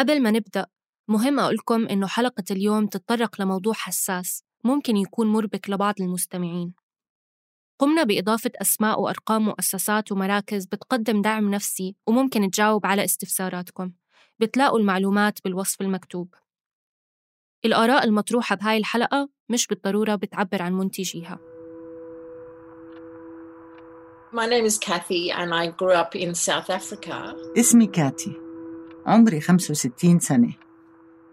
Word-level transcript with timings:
قبل 0.00 0.22
ما 0.22 0.30
نبدأ 0.30 0.66
مهم 1.08 1.40
أقولكم 1.40 1.86
إنه 1.86 2.06
حلقة 2.06 2.44
اليوم 2.50 2.86
تتطرق 2.86 3.40
لموضوع 3.40 3.74
حساس 3.74 4.44
ممكن 4.64 4.96
يكون 4.96 5.26
مربك 5.26 5.70
لبعض 5.70 5.94
المستمعين. 6.00 6.74
قمنا 7.78 8.02
بإضافة 8.02 8.50
أسماء 8.60 9.00
وأرقام 9.00 9.44
مؤسسات 9.44 10.12
ومراكز 10.12 10.66
بتقدم 10.66 11.22
دعم 11.22 11.50
نفسي 11.50 11.96
وممكن 12.06 12.50
تجاوب 12.50 12.86
على 12.86 13.04
استفساراتكم. 13.04 13.92
بتلاقوا 14.38 14.78
المعلومات 14.78 15.38
بالوصف 15.44 15.80
المكتوب. 15.80 16.34
الآراء 17.64 18.04
المطروحة 18.04 18.56
بهاي 18.56 18.76
الحلقة 18.76 19.28
مش 19.48 19.66
بالضرورة 19.66 20.14
بتعبر 20.14 20.62
عن 20.62 20.72
منتجيها. 20.72 21.38
My 24.32 24.46
name 24.46 24.64
is 24.64 24.78
Kathy 24.78 25.30
and 25.30 25.52
I 25.52 25.66
grew 25.66 25.94
up 25.94 26.14
in 26.14 26.34
South 26.34 26.70
Africa. 26.70 27.34
اسمي 27.58 27.86
كاتي. 27.86 28.49
عمري 29.06 29.40
65 29.40 30.18
سنة. 30.18 30.52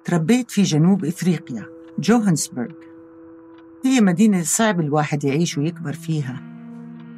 تربيت 0.05 0.51
في 0.51 0.63
جنوب 0.63 1.05
إفريقيا 1.05 1.65
جوهانسبرغ. 1.99 2.71
هي 3.85 4.01
مدينة 4.01 4.41
صعب 4.43 4.79
الواحد 4.79 5.23
يعيش 5.23 5.57
ويكبر 5.57 5.93
فيها. 5.93 6.41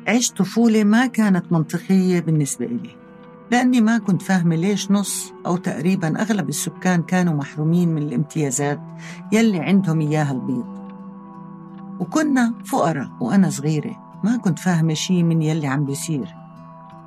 عشت 0.08 0.38
طفولة 0.38 0.84
ما 0.84 1.08
كانت 1.08 1.52
منطقية 1.52 2.20
بالنسبة 2.20 2.66
إلي 2.66 2.96
لأني 3.52 3.82
ما 3.82 3.98
كنت 3.98 4.22
فاهمة 4.22 4.56
ليش 4.56 4.92
نص 4.92 5.34
أو 5.46 5.58
تقريبا 5.58 6.22
أغلب 6.22 6.50
السكان 6.50 7.04
كانوا 7.04 7.34
محرومين 7.34 7.90
من 7.90 8.02
الامتيازات 8.04 8.82
يلي 9.32 9.60
عندهم 9.60 10.00
إياها 10.02 10.32
البيض. 10.32 10.80
وكنا 12.00 12.54
فقراء 12.66 13.12
وأنا 13.22 13.50
صغيرة 13.50 14.20
ما 14.24 14.38
كنت 14.38 14.60
فاهمة 14.60 14.94
شي 14.94 15.24
من 15.24 15.42
يلي 15.42 15.68
عم 15.68 15.86
بيصير. 15.86 16.28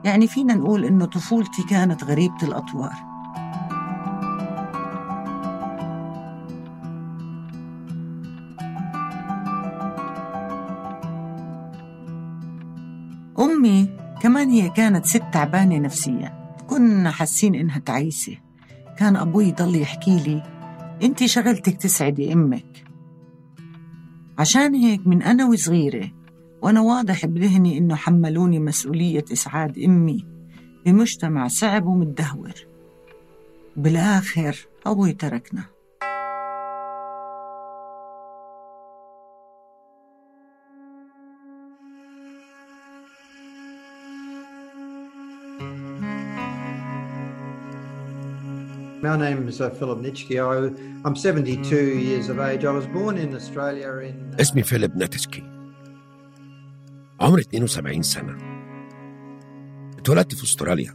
يعني 0.05 0.27
فينا 0.27 0.55
نقول 0.55 0.85
إنه 0.85 1.05
طفولتي 1.05 1.63
كانت 1.63 2.05
غريبة 2.05 2.43
الأطوار. 2.43 3.12
أمي 13.43 13.89
كمان 14.21 14.51
هي 14.51 14.69
كانت 14.69 15.07
ست 15.07 15.23
تعبانة 15.33 15.79
نفسيا. 15.79 16.57
كنا 16.67 17.11
حاسين 17.11 17.55
إنها 17.55 17.79
تعيسة. 17.79 18.37
كان 18.99 19.17
أبوي 19.17 19.49
يضل 19.49 19.77
يحكي 19.77 20.17
لي 20.17 20.43
أنت 21.03 21.25
شغلتك 21.25 21.77
تسعدي 21.77 22.33
أمك. 22.33 22.85
عشان 24.39 24.75
هيك 24.75 25.07
من 25.07 25.23
أنا 25.23 25.47
وصغيرة 25.47 26.11
وأنا 26.63 26.81
واضح 26.81 27.27
بذهني 27.27 27.79
إنه 27.79 27.95
حملوني 27.95 28.59
مسؤولية 28.59 29.25
إسعاد 29.33 29.79
أمي 29.79 30.27
بمجتمع 30.87 31.49
صعب 31.49 31.87
ومتدهور. 31.87 32.53
بالآخر 33.77 34.57
أبوي 34.87 35.13
تركنا. 35.13 35.72
My 49.03 49.17
name 49.17 49.49
is 49.49 49.61
uh, 49.61 49.69
Philip 49.71 49.99
Nitschke. 49.99 50.39
I'm 51.05 51.17
72 51.17 51.99
years 51.99 52.29
of 52.29 52.39
age. 52.39 52.65
I 52.65 52.71
was 52.71 52.87
born 52.87 53.19
in 53.19 53.35
Australia 53.35 53.91
in. 53.99 54.37
اسمي 54.41 54.63
فيليب 54.63 54.97
ناتسكي 54.97 55.43
عمري 57.21 57.43
72 57.43 58.03
سنة. 58.03 58.37
اتولدت 59.99 60.35
في 60.35 60.45
أستراليا. 60.45 60.93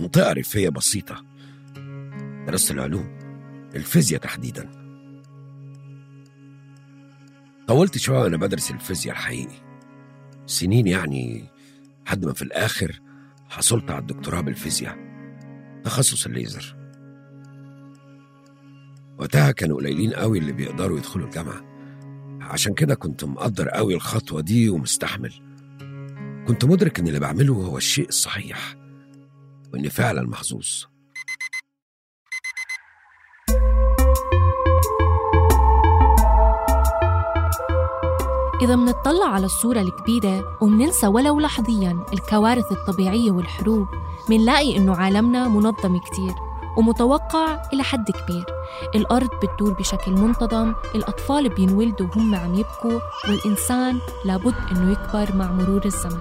منطقة 0.00 0.32
ريفية 0.32 0.68
بسيطة. 0.68 1.24
درست 2.46 2.70
العلوم 2.70 3.18
الفيزياء 3.74 4.20
تحديدا. 4.20 4.70
طولت 7.68 7.98
شوية 7.98 8.18
وأنا 8.18 8.36
بدرس 8.36 8.70
الفيزياء 8.70 9.16
الحقيقي. 9.16 9.62
سنين 10.46 10.86
يعني 10.86 11.44
لحد 12.06 12.24
ما 12.24 12.32
في 12.32 12.42
الآخر 12.42 13.00
حصلت 13.48 13.90
على 13.90 14.00
الدكتوراه 14.00 14.40
بالفيزياء. 14.40 14.98
تخصص 15.84 16.26
الليزر. 16.26 16.81
وقتها 19.18 19.50
كانوا 19.50 19.76
قليلين 19.76 20.12
قوي 20.12 20.38
اللي 20.38 20.52
بيقدروا 20.52 20.98
يدخلوا 20.98 21.26
الجامعة. 21.26 21.60
عشان 22.40 22.74
كده 22.74 22.94
كنت 22.94 23.24
مقدر 23.24 23.68
قوي 23.68 23.94
الخطوة 23.94 24.40
دي 24.40 24.68
ومستحمل. 24.68 25.32
كنت 26.48 26.64
مدرك 26.64 26.98
إن 26.98 27.08
اللي 27.08 27.20
بعمله 27.20 27.54
هو 27.54 27.76
الشيء 27.76 28.08
الصحيح 28.08 28.76
وإني 29.72 29.90
فعلا 29.90 30.22
محظوظ. 30.22 30.68
إذا 38.62 38.76
منطلع 38.76 39.26
على 39.26 39.46
الصورة 39.46 39.80
الكبيرة 39.80 40.58
ومننسى 40.62 41.06
ولو 41.06 41.40
لحظياً 41.40 42.06
الكوارث 42.12 42.72
الطبيعية 42.72 43.30
والحروب 43.30 43.88
منلاقي 44.30 44.76
إنه 44.76 44.94
عالمنا 44.94 45.48
منظم 45.48 45.98
كتير. 45.98 46.51
ومتوقع 46.76 47.62
إلى 47.72 47.82
حد 47.82 48.10
كبير. 48.10 48.44
الأرض 48.94 49.28
بتدور 49.42 49.72
بشكل 49.72 50.12
منتظم 50.12 50.74
الأطفال 50.94 51.48
بينولدوا 51.48 52.06
وهم 52.06 52.34
عم 52.34 52.54
يبكوا 52.54 53.00
والإنسان 53.28 53.98
لابد 54.24 54.54
إنه 54.70 54.92
يكبر 54.92 55.36
مع 55.36 55.52
مرور 55.52 55.84
الزمن. 55.84 56.20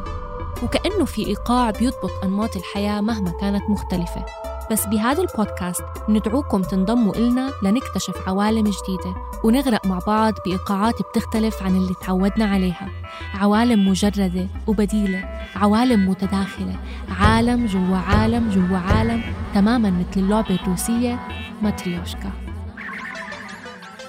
وكأنه 0.64 1.06
في 1.06 1.28
إيقاع 1.28 1.72
بيضبط 1.72 2.12
أنماط 2.24 2.56
الحياة 2.56 3.02
مهما 3.02 3.32
كانت 3.32 3.70
مختلفة. 3.70 4.26
بس 4.72 4.86
بهذا 4.86 5.24
البودكاست 5.24 5.84
ندعوكم 6.10 6.62
تنضموا 6.62 7.16
إلنا 7.16 7.52
لنكتشف 7.64 8.28
عوالم 8.28 8.64
جديدة 8.64 9.16
ونغرق 9.44 9.86
مع 9.86 10.00
بعض 10.08 10.34
بإيقاعات 10.46 10.96
بتختلف 11.02 11.64
عن 11.64 11.76
اللي 11.76 11.94
تعودنا 12.02 12.46
عليها. 12.46 12.90
عوالم 13.34 13.88
مجردة 13.88 14.48
وبديلة 14.68 15.30
عوالم 15.56 16.10
متداخلة 16.10 16.80
عالم 17.10 17.66
جوا 17.66 17.98
عالم 17.98 18.50
جوا 18.50 18.78
عالم 18.78 19.24
تماما 19.54 19.90
مثل 19.90 20.20
اللعبة 20.20 20.56
الروسية 20.56 21.28
ماتريوشكا. 21.62 22.32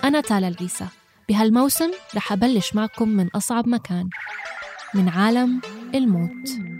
أنا 0.04 0.20
تالا 0.20 0.48
العيسى 0.48 0.86
بهالموسم 1.28 1.90
رح 2.16 2.32
أبلش 2.32 2.74
معكم 2.74 3.08
من 3.08 3.28
أصعب 3.34 3.68
مكان 3.68 4.08
من 4.94 5.08
عالم 5.08 5.60
الموت. 5.94 6.71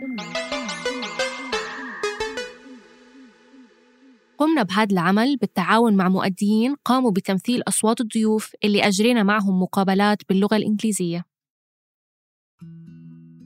قمنا 4.43 4.63
بهذا 4.63 4.93
العمل 4.93 5.37
بالتعاون 5.37 5.97
مع 5.97 6.09
مؤديين 6.09 6.75
قاموا 6.85 7.11
بتمثيل 7.11 7.63
أصوات 7.69 8.01
الضيوف 8.01 8.53
اللي 8.65 8.81
أجرينا 8.89 9.23
معهم 9.23 9.63
مقابلات 9.63 10.19
باللغة 10.29 10.57
الإنجليزية. 10.57 11.25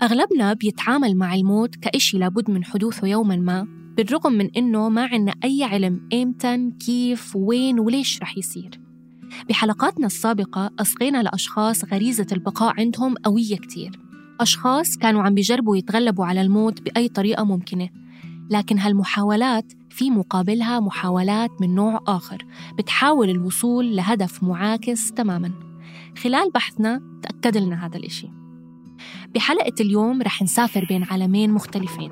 أغلبنا 0.03 0.53
بيتعامل 0.53 1.17
مع 1.17 1.35
الموت 1.35 1.75
كإشي 1.75 2.19
لابد 2.19 2.51
من 2.51 2.65
حدوثه 2.65 3.07
يوماً 3.07 3.37
ما 3.37 3.67
بالرغم 3.97 4.33
من 4.33 4.51
إنه 4.57 4.89
ما 4.89 5.07
عنا 5.07 5.35
أي 5.45 5.65
علم 5.65 6.09
إمتى 6.13 6.71
كيف 6.87 7.37
وين 7.37 7.81
وليش 7.81 8.23
رح 8.23 8.39
يصير. 8.39 8.81
بحلقاتنا 9.49 10.07
السابقة 10.07 10.71
أصغينا 10.79 11.23
لأشخاص 11.23 11.85
غريزة 11.85 12.27
البقاء 12.33 12.81
عندهم 12.81 13.15
قوية 13.15 13.57
كتير. 13.57 14.01
أشخاص 14.41 14.97
كانوا 14.97 15.23
عم 15.23 15.35
بيجربوا 15.35 15.77
يتغلبوا 15.77 16.27
على 16.27 16.41
الموت 16.41 16.83
بأي 16.83 17.09
طريقة 17.09 17.45
ممكنة. 17.45 18.06
لكن 18.51 18.79
هالمحاولات 18.79 19.73
في 19.91 20.11
مقابلها 20.11 20.81
محاولات 20.81 21.51
من 21.61 21.75
نوع 21.75 22.01
آخر 22.07 22.47
بتحاول 22.79 23.31
الوصول 23.31 23.97
لهدف 23.97 24.43
معاكس 24.43 25.13
تماماً. 25.13 25.53
خلال 26.19 26.51
بحثنا 26.51 27.03
تأكد 27.23 27.57
لنا 27.57 27.87
هذا 27.87 27.97
الإشي. 27.97 28.29
بحلقة 29.35 29.75
اليوم 29.81 30.23
رح 30.23 30.43
نسافر 30.43 30.85
بين 30.89 31.05
عالمين 31.05 31.51
مختلفين 31.51 32.11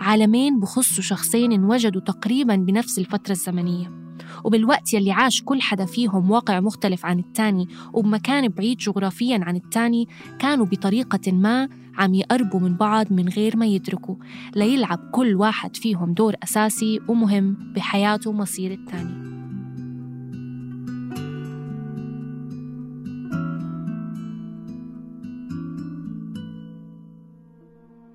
عالمين 0.00 0.60
بخصوا 0.60 1.02
شخصين 1.02 1.52
انوجدوا 1.52 2.00
تقريبا 2.00 2.56
بنفس 2.56 2.98
الفترة 2.98 3.32
الزمنية. 3.32 4.06
وبالوقت 4.44 4.94
يلي 4.94 5.12
عاش 5.12 5.42
كل 5.42 5.62
حدا 5.62 5.84
فيهم 5.84 6.30
واقع 6.30 6.60
مختلف 6.60 7.06
عن 7.06 7.18
التاني 7.18 7.68
وبمكان 7.92 8.48
بعيد 8.48 8.78
جغرافيا 8.78 9.40
عن 9.42 9.56
التاني 9.56 10.08
كانوا 10.38 10.66
بطريقة 10.66 11.32
ما 11.32 11.68
عم 11.98 12.14
يقربوا 12.14 12.60
من 12.60 12.76
بعض 12.76 13.12
من 13.12 13.28
غير 13.28 13.56
ما 13.56 13.66
يدركوا 13.66 14.16
ليلعب 14.56 15.10
كل 15.12 15.34
واحد 15.34 15.76
فيهم 15.76 16.14
دور 16.14 16.34
أساسي 16.42 17.00
ومهم 17.08 17.72
بحياته 17.74 18.32
مصير 18.32 18.72
التاني 18.72 19.26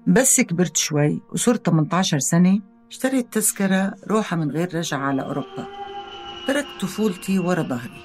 بس 0.07 0.41
كبرت 0.41 0.77
شوي 0.77 1.21
وصرت 1.33 1.65
18 1.65 2.19
سنة 2.19 2.61
اشتريت 2.91 3.33
تذكرة 3.33 3.95
روحة 4.07 4.37
من 4.37 4.51
غير 4.51 4.75
رجعة 4.75 4.99
على 4.99 5.21
أوروبا. 5.21 5.67
تركت 6.47 6.67
طفولتي 6.81 7.39
ورا 7.39 7.61
ظهري. 7.63 8.01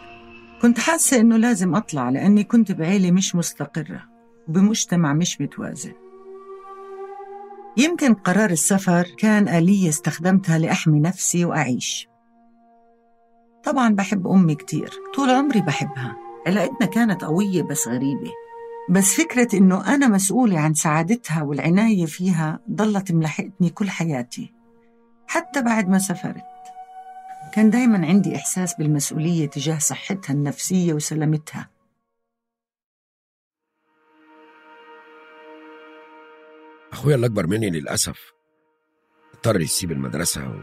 كنت 0.62 0.79
حاسة 0.79 1.20
إنه 1.20 1.37
لازم 1.37 1.75
أطلع 1.75 2.11
لأني 2.11 2.44
كنت 2.44 2.72
بعيلة 2.72 3.11
مش 3.11 3.34
مستقرة. 3.34 4.16
وبمجتمع 4.48 5.12
مش 5.12 5.40
متوازن. 5.40 5.93
يمكن 7.76 8.14
قرار 8.14 8.50
السفر 8.50 9.06
كان 9.19 9.48
آلية 9.48 9.88
استخدمتها 9.88 10.58
لأحمي 10.58 11.00
نفسي 11.00 11.44
وأعيش. 11.44 12.08
طبعا 13.64 13.94
بحب 13.94 14.26
أمي 14.26 14.54
كتير 14.54 14.90
طول 15.14 15.31
عمري 15.31 15.60
بحبها 15.60 16.16
علاقتنا 16.46 16.87
كانت 16.87 17.25
قوية 17.25 17.62
بس 17.62 17.88
غريبة. 17.88 18.32
بس 18.90 19.14
فكرة 19.14 19.58
إنه 19.58 19.94
أنا 19.94 20.08
مسؤولة 20.08 20.58
عن 20.58 20.75
سعادتها 20.75 21.43
والعناية 21.43 22.06
فيها 22.06 22.60
ضلت 22.70 23.12
ملحقتني 23.12 23.70
كل 23.70 23.90
حياتي 23.90 24.52
حتى 25.26 25.62
بعد 25.62 25.88
ما 25.88 25.98
سافرت. 25.98 26.44
كان 27.52 27.70
دايما 27.70 28.06
عندي 28.06 28.37
إحساس 28.37 28.75
بالمسؤولية 28.75 29.46
تجاه 29.46 29.78
صحتها 29.78 30.34
النفسية 30.34 30.93
وسلامتها. 30.94 31.69
أخويا 36.96 37.14
اللي 37.14 37.26
أكبر 37.26 37.46
مني 37.46 37.70
للأسف 37.70 38.32
اضطر 39.34 39.60
يسيب 39.60 39.93
المدرسة 39.93 40.48
و... 40.48 40.60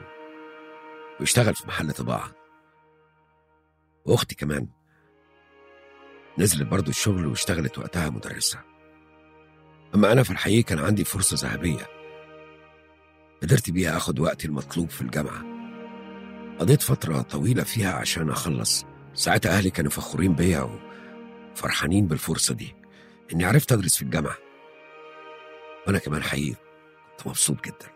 ويشتغل 1.19 1.55
في 1.55 1.67
محل 1.67 1.91
طباعة. 1.91 2.31
وأختي 4.05 4.35
كمان 4.35 4.67
نزلت 6.37 6.67
برضو 6.67 6.89
الشغل 6.89 7.27
واشتغلت 7.27 7.77
وقتها 7.77 8.09
مدرسة. 8.09 8.59
أما 9.95 10.11
أنا 10.11 10.23
في 10.23 10.31
الحقيقة 10.31 10.65
كان 10.65 10.79
عندي 10.79 11.03
فرصة 11.03 11.47
ذهبية 11.47 11.87
قدرت 13.41 13.69
بيها 13.69 13.97
أخد 13.97 14.19
وقتي 14.19 14.47
المطلوب 14.47 14.89
في 14.89 15.01
الجامعة. 15.01 15.43
قضيت 16.59 16.81
فترة 16.81 17.21
طويلة 17.21 17.63
فيها 17.63 17.93
عشان 17.93 18.29
أخلص. 18.29 18.85
ساعتها 19.13 19.57
أهلي 19.57 19.69
كانوا 19.69 19.91
فخورين 19.91 20.33
بيا 20.33 20.79
وفرحانين 21.53 22.07
بالفرصة 22.07 22.53
دي. 22.53 22.75
إني 23.33 23.45
عرفت 23.45 23.71
أدرس 23.71 23.95
في 23.95 24.01
الجامعة. 24.01 24.37
وأنا 25.87 25.99
كمان 25.99 26.23
حقيقي 26.23 26.55
كنت 27.17 27.27
مبسوط 27.27 27.65
جدا. 27.65 27.93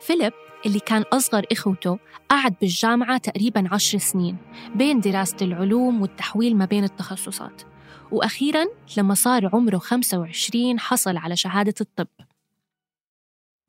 فيليب 0.00 0.32
اللي 0.66 0.80
كان 0.80 1.02
أصغر 1.02 1.46
إخوته 1.52 1.98
قعد 2.28 2.54
بالجامعة 2.60 3.18
تقريباً 3.18 3.68
عشر 3.72 3.98
سنين 3.98 4.36
بين 4.74 5.00
دراسة 5.00 5.36
العلوم 5.42 6.02
والتحويل 6.02 6.56
ما 6.56 6.64
بين 6.64 6.84
التخصصات. 6.84 7.62
وأخيراً 8.10 8.66
لما 8.96 9.14
صار 9.14 9.50
عمره 9.52 9.78
25 9.78 10.80
حصل 10.80 11.16
على 11.16 11.36
شهادة 11.36 11.74
الطب. 11.80 12.08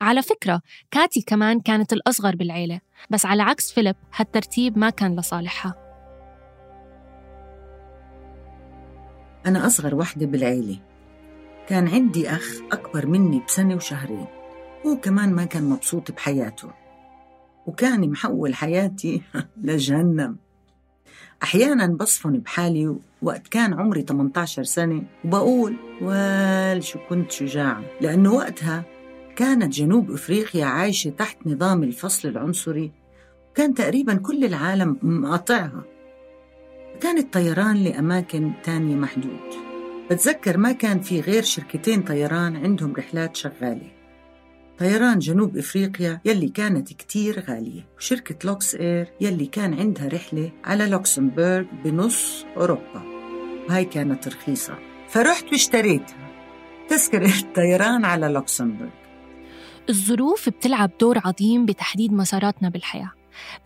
على 0.00 0.22
فكرة 0.22 0.62
كاتي 0.90 1.22
كمان 1.22 1.60
كانت 1.60 1.92
الأصغر 1.92 2.36
بالعيلة 2.36 2.80
بس 3.10 3.26
على 3.26 3.42
عكس 3.42 3.72
فيليب 3.72 3.96
هالترتيب 4.14 4.78
ما 4.78 4.90
كان 4.90 5.16
لصالحها. 5.16 5.74
أنا 9.46 9.66
أصغر 9.66 9.94
وحدة 9.94 10.26
بالعيلة. 10.26 10.89
كان 11.70 11.88
عندي 11.88 12.30
أخ 12.30 12.60
أكبر 12.72 13.06
مني 13.06 13.42
بسنة 13.48 13.74
وشهرين. 13.74 14.26
هو 14.86 14.96
كمان 14.96 15.32
ما 15.32 15.44
كان 15.44 15.64
مبسوط 15.64 16.10
بحياته. 16.12 16.70
وكان 17.66 18.10
محول 18.10 18.54
حياتي 18.54 19.22
لجهنم. 19.64 20.36
أحيانا 21.42 21.86
بصفن 21.86 22.32
بحالي 22.32 22.96
وقت 23.22 23.48
كان 23.48 23.74
عمري 23.74 24.02
18 24.02 24.62
سنة 24.62 25.02
وبقول 25.24 25.76
وال 26.02 26.84
شو 26.84 26.98
كنت 27.08 27.30
شجاعة 27.30 27.84
لأنه 28.00 28.32
وقتها 28.32 28.84
كانت 29.36 29.72
جنوب 29.72 30.10
أفريقيا 30.10 30.64
عايشة 30.64 31.10
تحت 31.10 31.46
نظام 31.46 31.82
الفصل 31.82 32.28
العنصري. 32.28 32.92
كان 33.54 33.74
تقريبا 33.74 34.14
كل 34.14 34.44
العالم 34.44 34.98
مقاطعها. 35.02 35.82
كان 37.00 37.18
الطيران 37.18 37.76
لأماكن 37.76 38.52
تانية 38.64 38.94
محدود. 38.94 39.69
بتذكر 40.10 40.56
ما 40.56 40.72
كان 40.72 41.00
في 41.00 41.20
غير 41.20 41.42
شركتين 41.42 42.02
طيران 42.02 42.56
عندهم 42.56 42.94
رحلات 42.94 43.36
شغالة. 43.36 43.90
طيران 44.78 45.18
جنوب 45.18 45.56
إفريقيا 45.56 46.20
يلي 46.24 46.48
كانت 46.48 46.92
كتير 46.92 47.40
غالية 47.40 47.88
وشركة 47.96 48.36
Luxair 48.44 49.12
يلي 49.20 49.46
كان 49.46 49.74
عندها 49.74 50.08
رحلة 50.08 50.52
على 50.64 50.86
لوكسمبورغ 50.86 51.64
بنص 51.84 52.44
أوروبا. 52.56 53.02
وهي 53.68 53.84
كانت 53.84 54.28
رخيصة. 54.28 54.78
فرحت 55.08 55.44
واشتريتها. 55.52 56.30
تذكرة 56.88 57.32
طيران 57.56 58.04
على 58.04 58.28
لوكسمبورغ. 58.28 58.90
الظروف 59.88 60.48
بتلعب 60.48 60.90
دور 61.00 61.18
عظيم 61.24 61.66
بتحديد 61.66 62.12
مساراتنا 62.12 62.68
بالحياة. 62.68 63.12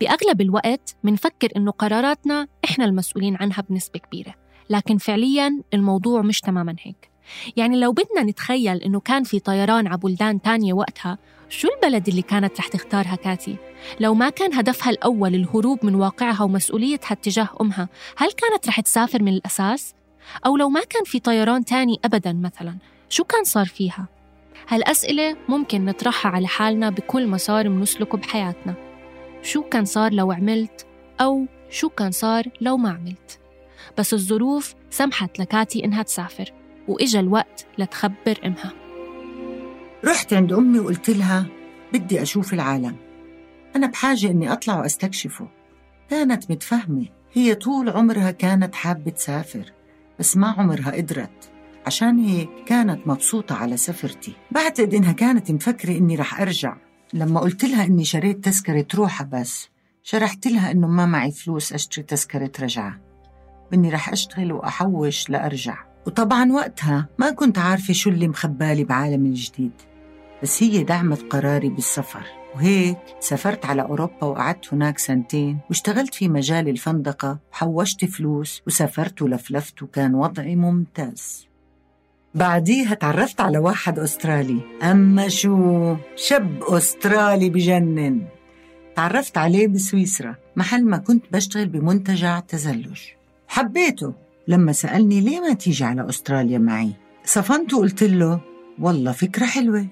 بأغلب 0.01 0.41
الوقت 0.41 0.95
منفكر 1.03 1.49
إنه 1.57 1.71
قراراتنا 1.71 2.47
إحنا 2.65 2.85
المسؤولين 2.85 3.35
عنها 3.35 3.63
بنسبة 3.69 3.99
كبيرة. 3.99 4.44
لكن 4.69 4.97
فعلياً 4.97 5.61
الموضوع 5.73 6.21
مش 6.21 6.39
تماماً 6.39 6.75
هيك 6.81 7.09
يعني 7.57 7.79
لو 7.79 7.91
بدنا 7.91 8.23
نتخيل 8.23 8.77
إنه 8.77 8.99
كان 8.99 9.23
في 9.23 9.39
طيران 9.39 9.87
على 9.87 9.97
بلدان 9.97 10.41
تانية 10.41 10.73
وقتها 10.73 11.17
شو 11.49 11.67
البلد 11.75 12.07
اللي 12.07 12.21
كانت 12.21 12.59
رح 12.59 12.67
تختارها 12.67 13.15
كاتي؟ 13.15 13.57
لو 13.99 14.13
ما 14.13 14.29
كان 14.29 14.53
هدفها 14.53 14.89
الأول 14.89 15.35
الهروب 15.35 15.85
من 15.85 15.95
واقعها 15.95 16.43
ومسؤوليتها 16.43 17.11
اتجاه 17.11 17.49
أمها 17.61 17.89
هل 18.17 18.31
كانت 18.31 18.67
رح 18.67 18.79
تسافر 18.79 19.23
من 19.23 19.33
الأساس؟ 19.33 19.93
أو 20.45 20.57
لو 20.57 20.69
ما 20.69 20.81
كان 20.89 21.03
في 21.03 21.19
طيران 21.19 21.65
تاني 21.65 21.99
أبداً 22.05 22.33
مثلاً 22.33 22.77
شو 23.09 23.23
كان 23.23 23.43
صار 23.43 23.65
فيها؟ 23.65 24.07
هالأسئلة 24.67 25.37
ممكن 25.49 25.85
نطرحها 25.85 26.31
على 26.31 26.47
حالنا 26.47 26.89
بكل 26.89 27.27
مسار 27.27 27.69
منسلكه 27.69 28.17
بحياتنا 28.17 28.75
شو 29.41 29.61
كان 29.61 29.85
صار 29.85 30.13
لو 30.13 30.31
عملت 30.31 30.85
أو 31.21 31.45
شو 31.69 31.89
كان 31.89 32.11
صار 32.11 32.43
لو 32.61 32.77
ما 32.77 32.89
عملت 32.89 33.39
بس 33.97 34.13
الظروف 34.13 34.75
سمحت 34.89 35.39
لكاتي 35.39 35.85
إنها 35.85 36.03
تسافر 36.03 36.53
وإجا 36.87 37.19
الوقت 37.19 37.67
لتخبر 37.77 38.39
أمها. 38.45 38.73
رحت 40.05 40.33
عند 40.33 40.53
أمي 40.53 40.79
وقلت 40.79 41.09
لها 41.09 41.45
بدي 41.93 42.21
أشوف 42.21 42.53
العالم. 42.53 42.95
أنا 43.75 43.87
بحاجة 43.87 44.31
إني 44.31 44.53
أطلع 44.53 44.79
وأستكشفه. 44.79 45.47
كانت 46.09 46.51
متفهمة. 46.51 47.05
هي 47.33 47.55
طول 47.55 47.89
عمرها 47.89 48.31
كانت 48.31 48.75
حابة 48.75 49.11
تسافر 49.11 49.73
بس 50.19 50.37
ما 50.37 50.47
عمرها 50.47 50.91
قدرت. 50.91 51.51
عشان 51.85 52.19
هيك 52.19 52.49
كانت 52.65 53.07
مبسوطة 53.07 53.55
على 53.55 53.77
سفرتي. 53.77 54.33
بعتقد 54.51 54.93
إنها 54.93 55.11
كانت 55.11 55.51
مفكرة 55.51 55.97
إني 55.97 56.15
رح 56.15 56.41
أرجع. 56.41 56.77
لما 57.13 57.39
قلت 57.39 57.65
لها 57.65 57.85
إني 57.85 58.05
شريت 58.05 58.45
تذكرة 58.45 58.87
روحة 58.95 59.25
بس 59.25 59.69
شرحت 60.03 60.47
لها 60.47 60.71
إنه 60.71 60.87
ما 60.87 61.05
معي 61.05 61.31
فلوس 61.31 61.73
أشتري 61.73 62.03
تذكرة 62.03 62.51
رجعة. 62.59 63.04
إني 63.73 63.89
رح 63.89 64.09
أشتغل 64.09 64.51
وأحوش 64.51 65.29
لأرجع. 65.29 65.77
وطبعا 66.07 66.51
وقتها 66.51 67.07
ما 67.17 67.29
كنت 67.29 67.57
عارفة 67.57 67.93
شو 67.93 68.09
اللي 68.09 68.27
مخبالي 68.27 68.83
بعالم 68.83 69.25
الجديد 69.25 69.71
بس 70.43 70.63
هي 70.63 70.83
دعمت 70.83 71.21
قراري 71.21 71.69
بالسفر. 71.69 72.23
وهيك 72.55 72.97
سافرت 73.19 73.65
على 73.65 73.81
أوروبا 73.81 74.23
وقعدت 74.23 74.73
هناك 74.73 74.97
سنتين 74.97 75.59
واشتغلت 75.69 76.13
في 76.13 76.29
مجال 76.29 76.69
الفندقة 76.69 77.39
وحوشت 77.51 78.05
فلوس 78.05 78.61
وسافرت 78.67 79.21
ولفلفت 79.21 79.83
وكان 79.83 80.15
وضعي 80.15 80.55
ممتاز. 80.55 81.47
بعديها 82.35 82.93
تعرفت 82.93 83.41
على 83.41 83.57
واحد 83.57 83.99
أسترالي. 83.99 84.61
أما 84.83 85.27
شو؟ 85.27 85.95
شاب 86.15 86.63
أسترالي 86.63 87.49
بجنن. 87.49 88.27
تعرفت 88.95 89.37
عليه 89.37 89.67
بسويسرا 89.67 90.35
محل 90.55 90.85
ما 90.85 90.97
كنت 90.97 91.23
بشتغل 91.31 91.65
بمنتجع 91.65 92.39
تزلج. 92.39 92.99
حبيته 93.47 94.13
لما 94.47 94.71
سألني 94.71 95.21
ليه 95.21 95.39
ما 95.39 95.53
تيجي 95.53 95.83
على 95.83 96.09
أستراليا 96.09 96.57
معي؟ 96.57 96.93
صفنت 97.23 97.73
وقلت 97.73 98.03
له 98.03 98.41
والله 98.79 99.11
فكرة 99.11 99.45
حلوة. 99.45 99.87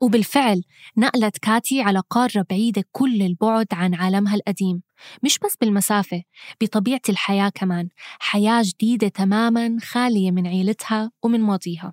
وبالفعل 0.00 0.62
نقلت 0.96 1.38
كاتي 1.38 1.82
على 1.82 2.02
قارة 2.10 2.46
بعيدة 2.50 2.84
كل 2.92 3.22
البعد 3.22 3.66
عن 3.72 3.94
عالمها 3.94 4.34
القديم 4.34 4.82
مش 5.22 5.38
بس 5.38 5.56
بالمسافة 5.60 6.22
بطبيعة 6.60 7.00
الحياة 7.08 7.48
كمان 7.48 7.88
حياة 8.18 8.62
جديدة 8.64 9.08
تماما 9.08 9.76
خالية 9.82 10.30
من 10.30 10.46
عيلتها 10.46 11.10
ومن 11.22 11.40
ماضيها. 11.40 11.92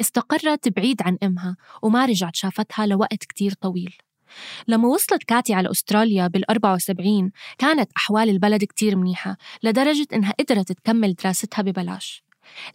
استقرت 0.00 0.68
بعيد 0.68 1.02
عن 1.02 1.18
أمها 1.22 1.56
وما 1.82 2.06
رجعت 2.06 2.36
شافتها 2.36 2.86
لوقت 2.86 3.24
كتير 3.24 3.52
طويل. 3.52 3.96
لما 4.68 4.88
وصلت 4.88 5.22
كاتي 5.22 5.54
على 5.54 5.70
أستراليا 5.70 6.30
بال74 6.36 7.30
كانت 7.58 7.90
أحوال 7.96 8.30
البلد 8.30 8.64
كتير 8.64 8.96
منيحة 8.96 9.36
لدرجة 9.62 10.06
إنها 10.12 10.32
قدرت 10.40 10.72
تكمل 10.72 11.14
دراستها 11.14 11.62
ببلاش. 11.62 12.26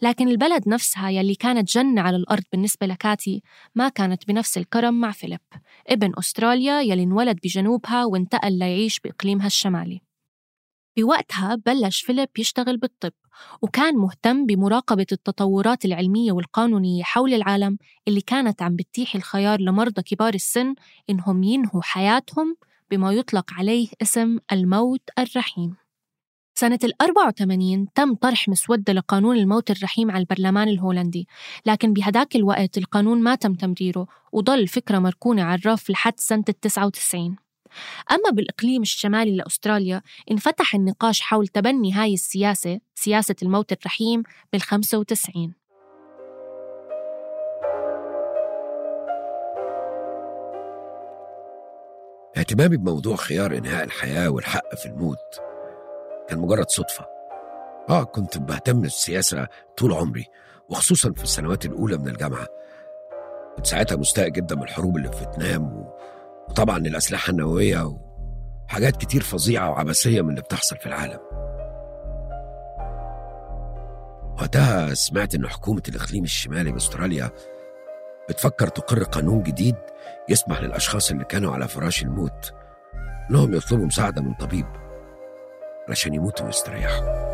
لكن 0.02 0.28
البلد 0.28 0.68
نفسها 0.68 1.10
يلي 1.10 1.34
كانت 1.34 1.72
جنة 1.72 2.00
على 2.00 2.16
الأرض 2.16 2.42
بالنسبة 2.52 2.86
لكاتي 2.86 3.42
ما 3.74 3.88
كانت 3.88 4.28
بنفس 4.28 4.58
الكرم 4.58 4.94
مع 5.00 5.10
فيليب 5.10 5.40
ابن 5.88 6.12
أستراليا 6.18 6.80
يلي 6.80 7.02
انولد 7.02 7.38
بجنوبها 7.44 8.04
وانتقل 8.04 8.58
ليعيش 8.58 9.00
بإقليمها 9.00 9.46
الشمالي. 9.46 10.11
بوقتها 10.96 11.54
بلش 11.54 12.00
فيليب 12.00 12.28
يشتغل 12.38 12.76
بالطب 12.76 13.12
وكان 13.62 13.96
مهتم 13.96 14.46
بمراقبة 14.46 15.06
التطورات 15.12 15.84
العلمية 15.84 16.32
والقانونية 16.32 17.02
حول 17.02 17.34
العالم 17.34 17.78
اللي 18.08 18.20
كانت 18.20 18.62
عم 18.62 18.76
بتتيح 18.76 19.14
الخيار 19.14 19.60
لمرضى 19.60 20.02
كبار 20.02 20.34
السن 20.34 20.74
إنهم 21.10 21.42
ينهوا 21.42 21.82
حياتهم 21.82 22.56
بما 22.90 23.12
يطلق 23.12 23.52
عليه 23.52 23.88
اسم 24.02 24.38
الموت 24.52 25.02
الرحيم. 25.18 25.76
سنة 26.54 26.78
ال 26.84 27.02
84 27.02 27.92
تم 27.94 28.14
طرح 28.14 28.48
مسودة 28.48 28.92
لقانون 28.92 29.36
الموت 29.36 29.70
الرحيم 29.70 30.10
على 30.10 30.20
البرلمان 30.20 30.68
الهولندي 30.68 31.28
لكن 31.66 31.92
بهداك 31.92 32.36
الوقت 32.36 32.78
القانون 32.78 33.22
ما 33.22 33.34
تم 33.34 33.54
تمريره 33.54 34.06
وضل 34.32 34.68
فكرة 34.68 34.98
مركونة 34.98 35.42
على 35.42 35.60
الرف 35.60 35.90
لحد 35.90 36.20
سنة 36.20 36.44
ال 36.48 36.60
99 36.60 37.36
أما 38.10 38.30
بالإقليم 38.32 38.82
الشمالي 38.82 39.36
لأستراليا 39.36 40.02
انفتح 40.30 40.74
النقاش 40.74 41.20
حول 41.20 41.48
تبني 41.48 41.92
هاي 41.92 42.14
السياسة 42.14 42.80
سياسة 42.94 43.36
الموت 43.42 43.72
الرحيم 43.72 44.22
بال 44.52 44.62
95 44.62 45.52
اهتمامي 52.36 52.76
بموضوع 52.76 53.16
خيار 53.16 53.56
إنهاء 53.58 53.84
الحياة 53.84 54.28
والحق 54.30 54.74
في 54.74 54.86
الموت 54.86 55.40
كان 56.28 56.38
مجرد 56.38 56.68
صدفة 56.70 57.06
آه 57.88 58.04
كنت 58.04 58.38
بهتم 58.38 58.80
بالسياسة 58.80 59.48
طول 59.76 59.92
عمري 59.92 60.26
وخصوصا 60.68 61.12
في 61.12 61.22
السنوات 61.22 61.66
الأولى 61.66 61.96
من 61.96 62.08
الجامعة 62.08 62.46
كنت 63.56 63.66
ساعتها 63.66 63.96
مستاء 63.96 64.28
جدا 64.28 64.54
من 64.56 64.62
الحروب 64.62 64.96
اللي 64.96 65.12
في 65.12 65.18
فيتنام. 65.18 65.88
وطبعا 66.48 66.78
الأسلحة 66.78 67.30
النووية 67.30 67.96
وحاجات 68.68 68.96
كتير 68.96 69.22
فظيعة 69.22 69.70
وعبثية 69.70 70.22
من 70.22 70.30
اللي 70.30 70.40
بتحصل 70.40 70.76
في 70.76 70.86
العالم. 70.86 71.20
وقتها 74.38 74.94
سمعت 74.94 75.34
إن 75.34 75.48
حكومة 75.48 75.82
الإقليم 75.88 76.24
الشمالي 76.24 76.72
بأستراليا 76.72 77.30
بتفكر 78.28 78.68
تقر 78.68 79.02
قانون 79.02 79.42
جديد 79.42 79.76
يسمح 80.28 80.60
للأشخاص 80.62 81.10
اللي 81.10 81.24
كانوا 81.24 81.52
على 81.54 81.68
فراش 81.68 82.02
الموت 82.02 82.52
إنهم 83.30 83.54
يطلبوا 83.54 83.86
مساعدة 83.86 84.22
من 84.22 84.34
طبيب 84.34 84.66
علشان 85.88 86.14
يموتوا 86.14 86.46
ويستريحوا. 86.46 87.32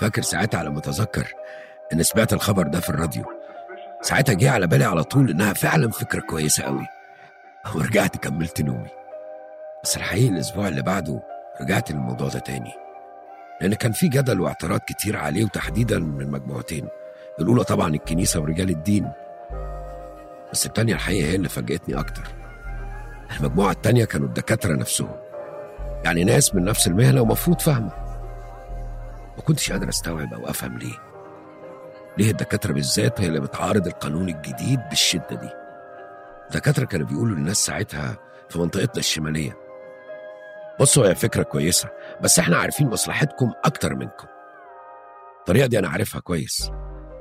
فاكر 0.00 0.22
ساعتها 0.22 0.58
على 0.58 0.70
ما 0.70 0.78
أتذكر 0.78 1.32
إن 1.92 2.02
سمعت 2.02 2.32
الخبر 2.32 2.62
ده 2.66 2.80
في 2.80 2.90
الراديو. 2.90 3.24
ساعتها 4.04 4.32
جه 4.32 4.50
على 4.50 4.66
بالي 4.66 4.84
على 4.84 5.04
طول 5.04 5.30
إنها 5.30 5.52
فعلا 5.52 5.90
فكرة 5.90 6.20
كويسة 6.20 6.64
قوي 6.64 6.86
ورجعت 7.74 8.16
كملت 8.16 8.60
نومي. 8.60 8.88
بس 9.84 9.96
الحقيقة 9.96 10.32
الأسبوع 10.32 10.68
اللي 10.68 10.82
بعده 10.82 11.22
رجعت 11.60 11.90
للموضوع 11.90 12.28
ده 12.28 12.38
تاني. 12.38 12.72
لأن 13.60 13.74
كان 13.74 13.92
في 13.92 14.08
جدل 14.08 14.40
واعتراض 14.40 14.80
كتير 14.80 15.16
عليه 15.16 15.44
وتحديدا 15.44 15.98
من 15.98 16.30
مجموعتين 16.30 16.88
الأولى 17.40 17.64
طبعا 17.64 17.88
الكنيسة 17.94 18.40
ورجال 18.40 18.70
الدين. 18.70 19.10
بس 20.52 20.66
التانية 20.66 20.94
الحقيقة 20.94 21.30
هي 21.30 21.34
اللي 21.36 21.48
فاجأتني 21.48 21.98
أكتر. 22.00 22.22
المجموعة 23.40 23.70
التانية 23.70 24.04
كانوا 24.04 24.26
الدكاترة 24.26 24.72
نفسهم. 24.72 25.16
يعني 26.04 26.24
ناس 26.24 26.54
من 26.54 26.64
نفس 26.64 26.86
المهنة 26.86 27.20
ومفروض 27.20 27.60
فاهمة. 27.60 27.92
ما 29.36 29.42
كنتش 29.44 29.72
قادر 29.72 29.88
أستوعب 29.88 30.34
أو 30.34 30.50
أفهم 30.50 30.78
ليه. 30.78 31.13
ليه 32.18 32.30
الدكاترة 32.30 32.72
بالذات 32.72 33.20
هي 33.20 33.26
اللي 33.26 33.40
بتعارض 33.40 33.86
القانون 33.86 34.28
الجديد 34.28 34.80
بالشدة 34.88 35.34
دي؟ 35.42 35.50
الدكاترة 36.46 36.84
كانوا 36.84 37.06
بيقولوا 37.06 37.36
للناس 37.36 37.56
ساعتها 37.56 38.18
في 38.48 38.58
منطقتنا 38.58 38.98
الشمالية. 38.98 39.56
بصوا 40.80 41.06
هي 41.08 41.14
فكرة 41.14 41.42
كويسة 41.42 41.88
بس 42.20 42.38
إحنا 42.38 42.56
عارفين 42.56 42.86
مصلحتكم 42.86 43.52
أكتر 43.64 43.94
منكم. 43.94 44.26
الطريقة 45.40 45.66
دي 45.66 45.78
أنا 45.78 45.88
عارفها 45.88 46.20
كويس. 46.20 46.70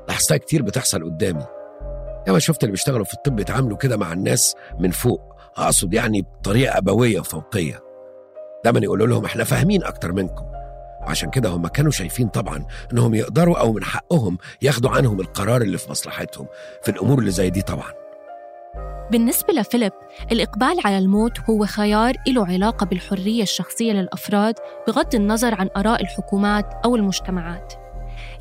لاحظتها 0.07 0.37
كتير 0.37 0.61
بتحصل 0.61 1.03
قدامي. 1.03 1.45
ياما 2.27 2.39
شفت 2.39 2.63
اللي 2.63 2.71
بيشتغلوا 2.71 3.05
في 3.05 3.13
الطب 3.13 3.39
يتعاملوا 3.39 3.77
كده 3.77 3.97
مع 3.97 4.13
الناس 4.13 4.55
من 4.79 4.91
فوق 4.91 5.35
أقصد 5.57 5.93
يعني 5.93 6.21
بطريقة 6.21 6.77
أبوية 6.77 7.19
وفوقية. 7.19 7.79
دايما 8.63 8.79
يقولوا 8.79 9.07
لهم 9.07 9.25
إحنا 9.25 9.43
فاهمين 9.43 9.83
أكتر 9.83 10.11
منكم. 10.11 10.45
وعشان 11.07 11.29
كده 11.29 11.49
هم 11.49 11.67
كانوا 11.67 11.91
شايفين 11.91 12.27
طبعا 12.27 12.65
إنهم 12.93 13.13
يقدروا 13.13 13.59
أو 13.59 13.73
من 13.73 13.83
حقهم 13.83 14.37
ياخدوا 14.61 14.89
عنهم 14.91 15.19
القرار 15.19 15.61
اللي 15.61 15.77
في 15.77 15.91
مصلحتهم 15.91 16.47
في 16.83 16.91
الأمور 16.91 17.19
اللي 17.19 17.31
زي 17.31 17.49
دي 17.49 17.61
طبعا. 17.61 17.91
بالنسبة 19.11 19.53
لفيليب 19.53 19.91
الإقبال 20.31 20.79
على 20.85 20.97
الموت 20.97 21.39
هو 21.49 21.65
خيار 21.65 22.13
له 22.27 22.47
علاقة 22.47 22.85
بالحرية 22.85 23.43
الشخصية 23.43 23.93
للأفراد 23.93 24.55
بغض 24.87 25.15
النظر 25.15 25.55
عن 25.55 25.69
آراء 25.77 26.01
الحكومات 26.01 26.73
أو 26.85 26.95
المجتمعات. 26.95 27.73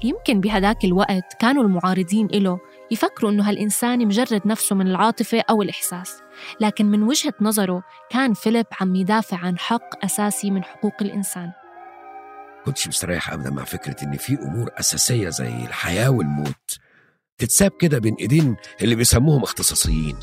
يمكن 0.04 0.40
بهداك 0.40 0.84
الوقت 0.84 1.34
كانوا 1.40 1.62
المعارضين 1.62 2.26
له 2.26 2.58
يفكروا 2.90 3.30
إنه 3.30 3.48
هالإنسان 3.48 4.06
مجرد 4.06 4.40
نفسه 4.46 4.76
من 4.76 4.86
العاطفة 4.86 5.42
أو 5.50 5.62
الإحساس. 5.62 6.22
لكن 6.60 6.86
من 6.86 7.02
وجهة 7.02 7.34
نظره 7.40 7.82
كان 8.10 8.34
فيليب 8.34 8.66
عم 8.80 8.94
يدافع 8.94 9.36
عن 9.36 9.58
حق 9.58 10.04
أساسي 10.04 10.50
من 10.50 10.64
حقوق 10.64 10.94
الإنسان. 11.00 11.52
كنتش 12.64 12.88
مستريح 12.88 13.32
ابدا 13.32 13.50
مع 13.50 13.64
فكرة 13.64 14.04
إن 14.04 14.16
في 14.16 14.34
أمور 14.34 14.70
أساسية 14.80 15.28
زي 15.28 15.48
الحياة 15.48 16.10
والموت 16.10 16.78
تتساب 17.38 17.70
كده 17.80 17.98
بين 17.98 18.14
إيدين 18.14 18.56
اللي 18.82 18.94
بيسموهم 18.94 19.42
اختصاصيين. 19.42 20.16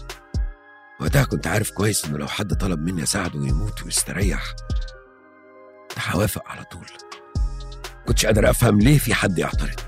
وقتها 1.02 1.24
كنت 1.24 1.48
عارف 1.48 1.72
كويس 1.72 2.06
ان 2.06 2.16
لو 2.16 2.28
حد 2.28 2.54
طلب 2.54 2.80
مني 2.80 3.04
أساعده 3.04 3.40
ويموت 3.40 3.84
ويستريح 3.84 4.44
هوافق 6.10 6.48
على 6.48 6.64
طول. 6.64 6.86
كنتش 8.08 8.26
قادر 8.26 8.50
أفهم 8.50 8.80
ليه 8.80 8.98
في 8.98 9.14
حد 9.14 9.40
يعترض. 9.40 9.80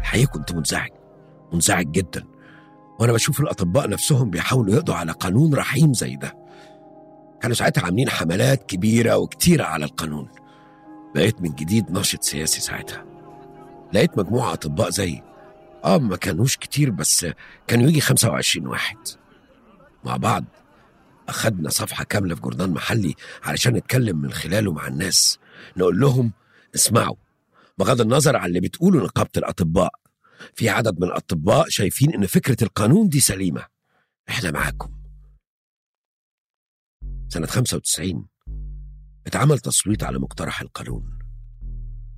الحقيقة 0.00 0.30
كنت 0.30 0.52
منزعج 0.52 0.90
منزعج 1.52 1.86
جدا. 1.90 2.24
وأنا 3.00 3.12
بشوف 3.12 3.40
الأطباء 3.40 3.88
نفسهم 3.88 4.30
بيحاولوا 4.30 4.74
يقضوا 4.74 4.94
على 4.94 5.12
قانون 5.12 5.54
رحيم 5.54 5.92
زي 5.94 6.16
ده. 6.16 6.45
كانوا 7.46 7.56
ساعتها 7.56 7.84
عاملين 7.84 8.08
حملات 8.08 8.62
كبيرة 8.66 9.16
وكتيرة 9.16 9.64
على 9.64 9.84
القانون. 9.84 10.28
بقيت 11.14 11.40
من 11.40 11.54
جديد 11.54 11.90
ناشط 11.90 12.22
سياسي 12.22 12.60
ساعتها. 12.60 13.04
لقيت 13.92 14.18
مجموعة 14.18 14.52
أطباء 14.52 14.90
زيي 14.90 15.22
آه 15.84 15.98
ما 15.98 16.16
كانوش 16.16 16.56
كتير 16.56 16.90
بس 16.90 17.26
كانوا 17.66 17.88
يجي 17.88 18.00
25 18.00 18.66
واحد. 18.66 18.96
مع 20.04 20.16
بعض 20.16 20.44
أخدنا 21.28 21.70
صفحة 21.70 22.04
كاملة 22.04 22.34
في 22.34 22.40
جورنال 22.40 22.70
محلي 22.70 23.14
علشان 23.44 23.72
نتكلم 23.74 24.18
من 24.18 24.32
خلاله 24.32 24.72
مع 24.72 24.86
الناس. 24.86 25.38
نقول 25.76 26.00
لهم 26.00 26.32
اسمعوا 26.74 27.16
بغض 27.78 28.00
النظر 28.00 28.36
عن 28.36 28.48
اللي 28.48 28.60
بتقوله 28.60 29.04
نقابة 29.04 29.30
الأطباء 29.36 29.90
في 30.54 30.68
عدد 30.68 31.00
من 31.00 31.06
الأطباء 31.08 31.68
شايفين 31.68 32.14
إن 32.14 32.26
فكرة 32.26 32.64
القانون 32.64 33.08
دي 33.08 33.20
سليمة. 33.20 33.66
إحنا 34.28 34.50
معاكم. 34.50 34.95
سنة 37.28 37.46
95 37.46 38.26
اتعمل 39.26 39.58
تصويت 39.58 40.02
على 40.02 40.18
مقترح 40.18 40.60
القانون. 40.60 41.18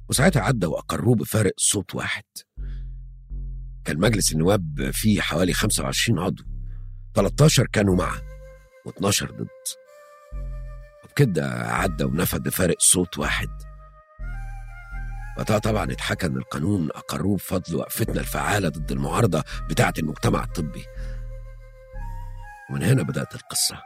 وساعتها 0.09 0.43
عدى 0.43 0.67
وأقروه 0.67 1.15
بفارق 1.15 1.53
صوت 1.57 1.95
واحد. 1.95 2.25
كان 3.85 3.99
مجلس 3.99 4.33
النواب 4.33 4.91
فيه 4.93 5.21
حوالي 5.21 5.53
25 5.53 6.19
عضو 6.19 6.43
13 7.15 7.67
كانوا 7.67 7.97
معه 7.97 8.23
و12 8.89 9.25
ضد. 9.25 9.49
وبكده 11.05 11.51
عدى 11.51 12.05
ونفذ 12.05 12.39
بفارق 12.39 12.77
صوت 12.81 13.19
واحد. 13.19 13.49
وقتها 15.39 15.59
طبعا 15.59 15.93
اتحكى 15.93 16.27
إن 16.27 16.37
القانون 16.37 16.91
أقروه 16.91 17.37
بفضل 17.37 17.77
وقفتنا 17.77 18.21
الفعالة 18.21 18.69
ضد 18.69 18.93
المعارضة 18.93 19.45
بتاعة 19.71 19.95
المجتمع 19.99 20.45
الطبي. 20.45 20.85
ومن 22.71 22.83
هنا 22.83 23.03
بدأت 23.03 23.35
القصة. 23.35 23.83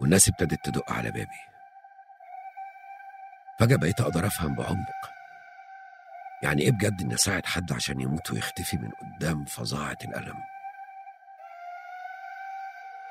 والناس 0.00 0.28
ابتدت 0.28 0.64
تدق 0.64 0.92
على 0.92 1.10
بابي. 1.10 1.40
فجأة 3.60 3.76
بقيت 3.76 4.00
أقدر 4.00 4.26
أفهم 4.26 4.54
بعمق. 4.54 5.16
يعني 6.42 6.62
إيه 6.62 6.70
بجد 6.70 7.00
إني 7.00 7.14
أساعد 7.14 7.46
حد 7.46 7.72
عشان 7.72 8.00
يموت 8.00 8.30
ويختفي 8.30 8.76
من 8.76 8.90
قدام 8.90 9.44
فظاعة 9.44 9.98
الألم؟ 10.04 10.36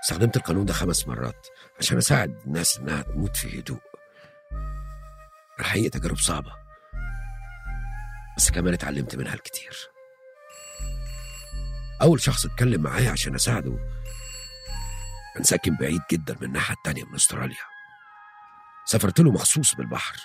استخدمت 0.04 0.38
القانون 0.38 0.66
ده 0.66 0.74
خمس 0.74 1.08
مرات 1.08 1.48
عشان 1.80 1.98
أساعد 1.98 2.30
الناس 2.46 2.78
إنها 2.78 3.02
تموت 3.02 3.38
في 3.38 3.60
هدوء. 3.60 3.82
الحقيقة 5.60 6.00
تجارب 6.00 6.18
صعبة. 6.18 6.52
بس 8.38 8.52
كمان 8.52 8.74
اتعلمت 8.74 9.16
منها 9.16 9.34
الكتير. 9.34 9.90
أول 12.02 12.22
شخص 12.22 12.46
اتكلم 12.46 12.82
معايا 12.82 13.12
عشان 13.12 13.36
أساعده 13.36 13.78
كان 15.36 15.44
ساكن 15.44 15.76
بعيد 15.76 16.02
جدا 16.12 16.36
من 16.42 16.44
الناحية 16.44 16.76
التانية 16.76 17.04
من 17.06 17.16
أستراليا. 17.16 17.66
سافرت 18.86 19.20
له 19.20 19.32
مخصوص 19.32 19.76
بالبحر. 19.76 20.16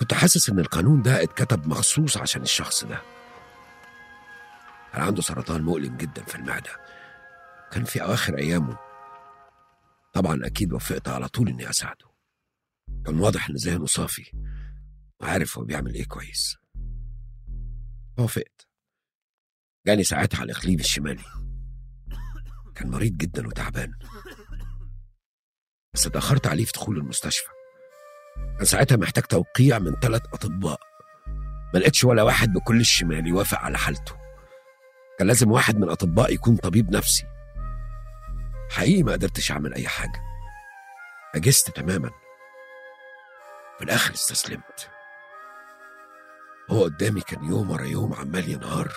كنت 0.00 0.14
حاسس 0.14 0.50
إن 0.50 0.58
القانون 0.58 1.02
ده 1.02 1.22
اتكتب 1.22 1.68
مخصوص 1.68 2.16
عشان 2.16 2.42
الشخص 2.42 2.84
ده. 2.84 3.02
كان 4.92 5.02
عنده 5.02 5.22
سرطان 5.22 5.62
مؤلم 5.62 5.96
جدا 5.96 6.24
في 6.24 6.34
المعدة. 6.34 6.70
كان 7.72 7.84
في 7.84 8.02
أواخر 8.02 8.38
أيامه. 8.38 8.78
طبعا 10.12 10.46
أكيد 10.46 10.72
وافقت 10.72 11.08
على 11.08 11.28
طول 11.28 11.48
إني 11.48 11.70
أساعده. 11.70 12.06
كان 13.06 13.20
واضح 13.20 13.48
إن 13.48 13.54
ذهنه 13.54 13.86
صافي. 13.86 14.32
وعارف 15.20 15.58
هو 15.58 15.64
بيعمل 15.64 15.94
إيه 15.94 16.04
كويس. 16.04 16.56
وافقت. 18.18 18.68
جاني 19.86 20.04
ساعتها 20.04 20.40
على 20.40 20.52
الإقليم 20.52 20.80
الشمالي. 20.80 21.49
كان 22.74 22.90
مريض 22.90 23.12
جدا 23.16 23.46
وتعبان. 23.46 23.92
بس 25.94 26.06
اتأخرت 26.06 26.46
عليه 26.46 26.64
في 26.64 26.72
دخول 26.72 26.96
المستشفى. 26.96 27.48
كان 28.56 28.64
ساعتها 28.64 28.96
محتاج 28.96 29.24
توقيع 29.24 29.78
من 29.78 29.92
ثلاث 30.02 30.22
أطباء. 30.32 30.80
ما 31.74 31.78
لقيتش 31.78 32.04
ولا 32.04 32.22
واحد 32.22 32.52
بكل 32.52 32.80
الشمال 32.80 33.26
يوافق 33.26 33.58
على 33.58 33.78
حالته. 33.78 34.16
كان 35.18 35.26
لازم 35.26 35.50
واحد 35.50 35.76
من 35.76 35.82
الأطباء 35.82 36.34
يكون 36.34 36.56
طبيب 36.56 36.90
نفسي. 36.90 37.24
حقيقي 38.70 39.02
ما 39.02 39.12
قدرتش 39.12 39.50
أعمل 39.52 39.74
أي 39.74 39.88
حاجة. 39.88 40.22
عجزت 41.34 41.70
تماما. 41.76 42.10
في 43.78 43.84
الآخر 43.84 44.14
استسلمت. 44.14 44.90
هو 46.70 46.84
قدامي 46.84 47.20
كان 47.20 47.44
يوم 47.44 47.70
ورا 47.70 47.84
يوم 47.84 48.14
عمال 48.14 48.48
ينهار. 48.48 48.92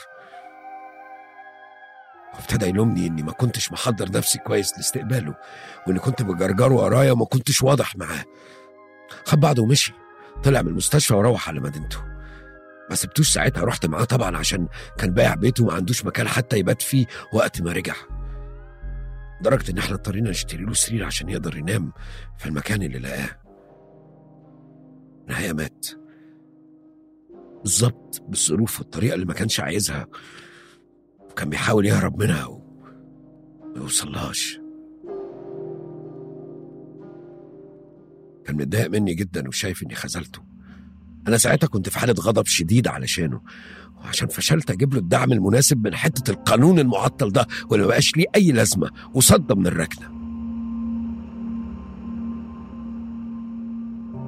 وابتدى 2.34 2.66
يلومني 2.66 3.08
إني 3.08 3.24
ما 3.24 3.32
كنتش 3.32 3.72
محضر 3.72 4.12
نفسي 4.12 4.40
كويس 4.40 4.78
لاستقباله 4.78 5.36
وإني 5.88 6.00
كنت 6.00 6.22
بجرجره 6.22 6.74
ورايا 6.74 7.12
وما 7.12 7.26
كنتش 7.26 7.62
واضح 7.62 7.96
معاه. 7.96 8.24
خد 9.26 9.40
بعضه 9.40 9.64
ومشي. 9.64 9.94
طلع 10.44 10.62
من 10.62 10.68
المستشفى 10.68 11.14
وروح 11.14 11.50
على 11.50 11.60
مدينته. 11.60 11.98
ما 12.90 12.96
سبتوش 12.96 13.30
ساعتها 13.34 13.64
رحت 13.64 13.86
معاه 13.86 14.04
طبعا 14.04 14.38
عشان 14.38 14.68
كان 14.98 15.12
بايع 15.14 15.36
بيته 15.36 15.64
وما 15.64 15.74
عندوش 15.74 16.06
مكان 16.06 16.28
حتى 16.28 16.58
يبات 16.58 16.82
فيه 16.82 17.06
وقت 17.34 17.62
ما 17.62 17.72
رجع. 17.72 17.96
لدرجة 19.42 19.72
إن 19.72 19.78
إحنا 19.78 19.96
اضطرينا 19.96 20.30
نشتري 20.30 20.64
له 20.64 20.74
سرير 20.74 21.06
عشان 21.06 21.30
يقدر 21.30 21.58
ينام 21.58 21.94
في 22.38 22.46
المكان 22.46 22.82
اللي 22.82 23.00
لقاه. 23.00 23.30
نهاية 25.28 25.54
مات. 25.54 25.88
بالظبط 27.64 28.24
بالظروف 28.28 28.80
والطريقة 28.80 29.14
اللي 29.14 29.26
ما 29.26 29.34
كانش 29.34 29.60
عايزها. 29.60 30.08
وكان 31.34 31.50
بيحاول 31.50 31.86
يهرب 31.86 32.24
منها 32.24 32.46
وما 32.46 32.62
يوصلهاش. 33.76 34.60
كان 38.46 38.56
متضايق 38.56 38.90
مني 38.90 39.14
جدا 39.14 39.48
وشايف 39.48 39.84
إني 39.84 39.96
خذلته. 39.96 40.42
أنا 41.28 41.38
ساعتها 41.38 41.68
كنت 41.68 41.90
في 41.90 42.00
حالة 42.00 42.14
غضب 42.20 42.46
شديد 42.46 42.88
علشانه 42.88 43.42
وعشان 43.98 44.28
فشلت 44.28 44.72
أجيب 44.72 44.94
له 44.94 45.00
الدعم 45.00 45.32
المناسب 45.32 45.88
من 45.88 45.96
حتة 45.96 46.32
القانون 46.32 46.80
المعطل 46.80 47.32
ده 47.32 47.48
واللي 47.70 47.86
مبقاش 47.86 48.18
ليه 48.18 48.26
أي 48.36 48.52
لازمة 48.52 48.90
وصد 49.14 49.54
من 49.54 49.68
الركنة. 49.68 50.13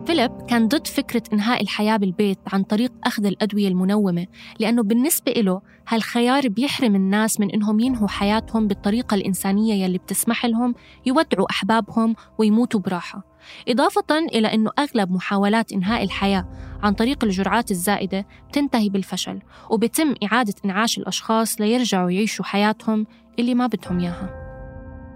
فيليب 0.05 0.31
كان 0.49 0.67
ضد 0.67 0.87
فكرة 0.87 1.23
إنهاء 1.33 1.61
الحياة 1.61 1.97
بالبيت 1.97 2.39
عن 2.53 2.63
طريق 2.63 2.91
أخذ 3.03 3.25
الأدوية 3.25 3.67
المنومة 3.67 4.27
لأنه 4.59 4.83
بالنسبة 4.83 5.31
له 5.31 5.61
هالخيار 5.87 6.47
بيحرم 6.47 6.95
الناس 6.95 7.39
من 7.39 7.51
إنهم 7.51 7.79
ينهوا 7.79 8.07
حياتهم 8.07 8.67
بالطريقة 8.67 9.15
الإنسانية 9.15 9.85
يلي 9.85 9.97
بتسمح 9.97 10.45
لهم 10.45 10.75
يودعوا 11.05 11.49
أحبابهم 11.49 12.15
ويموتوا 12.37 12.79
براحة. 12.79 13.23
إضافة 13.67 14.17
إلى 14.33 14.53
أنه 14.53 14.71
أغلب 14.79 15.11
محاولات 15.11 15.71
إنهاء 15.71 16.03
الحياة 16.03 16.45
عن 16.83 16.93
طريق 16.93 17.23
الجرعات 17.23 17.71
الزائدة 17.71 18.25
بتنتهي 18.49 18.89
بالفشل 18.89 19.39
وبتم 19.69 20.15
إعادة 20.23 20.53
إنعاش 20.65 20.97
الأشخاص 20.97 21.61
ليرجعوا 21.61 22.11
يعيشوا 22.11 22.45
حياتهم 22.45 23.07
اللي 23.39 23.55
ما 23.55 23.67
بدهم 23.67 23.99
إياها. 23.99 24.44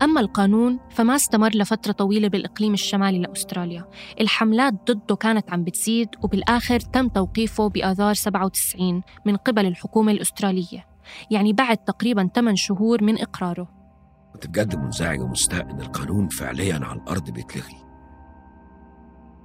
أما 0.02 0.22
القانون 0.22 0.80
فما 0.90 1.16
استمر 1.16 1.50
لفترة 1.56 1.92
طويلة 1.92 2.28
بالإقليم 2.28 2.74
الشمالي 2.74 3.20
لأستراليا 3.20 3.86
الحملات 4.22 4.74
ضده 4.92 5.16
كانت 5.16 5.54
عم 5.54 5.64
بتزيد 5.64 6.08
وبالآخر 6.24 6.80
تم 6.80 7.08
توقيفه 7.08 7.70
بآذار 7.70 8.14
97 8.14 9.02
من 9.26 9.36
قبل 9.36 9.66
الحكومة 9.66 10.12
الأسترالية 10.12 10.86
يعني 11.32 11.54
بعد 11.54 11.78
تقريبا 11.78 12.30
8 12.36 12.56
شهور 12.56 13.04
من 13.04 13.22
إقراره 13.22 13.80
كنت 14.34 14.48
بجد 14.48 14.76
منزعج 14.76 15.22
ومستاء 15.22 15.72
إن 15.72 15.82
القانون 15.82 16.28
فعليا 16.28 16.80
على 16.84 17.00
الأرض 17.00 17.30
بيتلغي. 17.30 17.78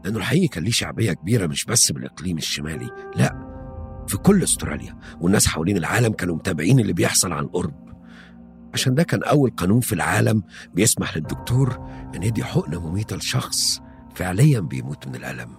لأنه 0.04 0.18
الحقيقي 0.18 0.46
كان 0.46 0.64
ليه 0.64 0.70
شعبية 0.70 1.12
كبيرة 1.12 1.46
مش 1.46 1.64
بس 1.64 1.92
بالإقليم 1.92 2.36
الشمالي، 2.36 2.90
لا 3.16 3.54
في 4.08 4.16
كل 4.16 4.42
أستراليا 4.42 4.98
والناس 5.20 5.46
حوالين 5.46 5.76
العالم 5.76 6.12
كانوا 6.12 6.36
متابعين 6.36 6.80
اللي 6.80 6.92
بيحصل 6.92 7.32
عن 7.32 7.46
قرب. 7.46 7.83
عشان 8.74 8.94
ده 8.94 9.02
كان 9.02 9.22
أول 9.22 9.50
قانون 9.50 9.80
في 9.80 9.92
العالم 9.92 10.42
بيسمح 10.74 11.16
للدكتور 11.16 11.88
إن 12.16 12.22
يدي 12.22 12.44
حقنة 12.44 12.88
مميتة 12.88 13.16
لشخص 13.16 13.80
فعليا 14.14 14.60
بيموت 14.60 15.08
من 15.08 15.14
الألم. 15.14 15.56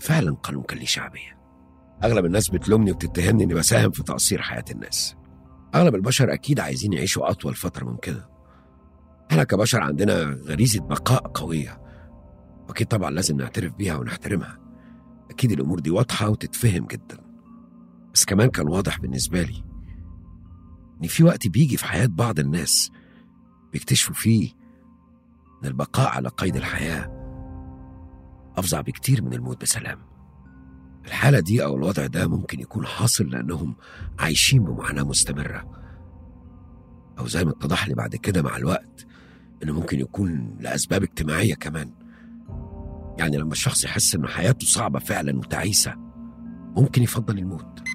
فعلا 0.00 0.34
قانون 0.34 0.62
كان 0.62 0.78
ليه 0.78 0.86
شعبية. 0.86 1.38
أغلب 2.04 2.24
الناس 2.24 2.50
بتلومني 2.50 2.92
وبتتهمني 2.92 3.44
إني 3.44 3.54
بساهم 3.54 3.90
في 3.90 4.02
تقصير 4.02 4.42
حياة 4.42 4.64
الناس. 4.70 5.16
أغلب 5.74 5.94
البشر 5.94 6.32
أكيد 6.32 6.60
عايزين 6.60 6.92
يعيشوا 6.92 7.30
أطول 7.30 7.54
فترة 7.54 7.84
ممكنة. 7.84 8.26
إحنا 9.30 9.44
كبشر 9.44 9.80
عندنا 9.80 10.22
غريزة 10.22 10.80
بقاء 10.80 11.28
قوية. 11.28 11.80
وأكيد 12.68 12.86
طبعا 12.86 13.10
لازم 13.10 13.36
نعترف 13.36 13.74
بيها 13.74 13.96
ونحترمها. 13.96 14.58
أكيد 15.30 15.52
الأمور 15.52 15.80
دي 15.80 15.90
واضحة 15.90 16.28
وتتفهم 16.28 16.86
جدا. 16.86 17.18
بس 18.14 18.24
كمان 18.24 18.50
كان 18.50 18.68
واضح 18.68 19.00
بالنسبة 19.00 19.42
لي 19.42 19.67
إن 21.02 21.08
في 21.08 21.24
وقت 21.24 21.48
بيجي 21.48 21.76
في 21.76 21.84
حياة 21.84 22.06
بعض 22.06 22.38
الناس 22.38 22.90
بيكتشفوا 23.72 24.14
فيه 24.14 24.52
إن 25.62 25.68
البقاء 25.68 26.08
على 26.08 26.28
قيد 26.28 26.56
الحياة 26.56 27.18
أفظع 28.56 28.80
بكتير 28.80 29.22
من 29.22 29.32
الموت 29.32 29.62
بسلام. 29.62 29.98
الحالة 31.06 31.40
دي 31.40 31.64
أو 31.64 31.76
الوضع 31.76 32.06
ده 32.06 32.28
ممكن 32.28 32.60
يكون 32.60 32.86
حاصل 32.86 33.24
لأنهم 33.24 33.76
عايشين 34.18 34.64
بمعاناة 34.64 35.02
مستمرة. 35.02 35.70
أو 37.18 37.26
زي 37.26 37.44
ما 37.44 37.50
اتضح 37.50 37.88
لي 37.88 37.94
بعد 37.94 38.16
كده 38.16 38.42
مع 38.42 38.56
الوقت 38.56 39.06
إنه 39.62 39.72
ممكن 39.72 40.00
يكون 40.00 40.56
لأسباب 40.60 41.02
اجتماعية 41.02 41.54
كمان. 41.54 41.92
يعني 43.18 43.36
لما 43.36 43.52
الشخص 43.52 43.84
يحس 43.84 44.14
إن 44.14 44.26
حياته 44.26 44.66
صعبة 44.66 44.98
فعلا 44.98 45.38
وتعيسة 45.38 45.94
ممكن 46.76 47.02
يفضل 47.02 47.38
الموت. 47.38 47.87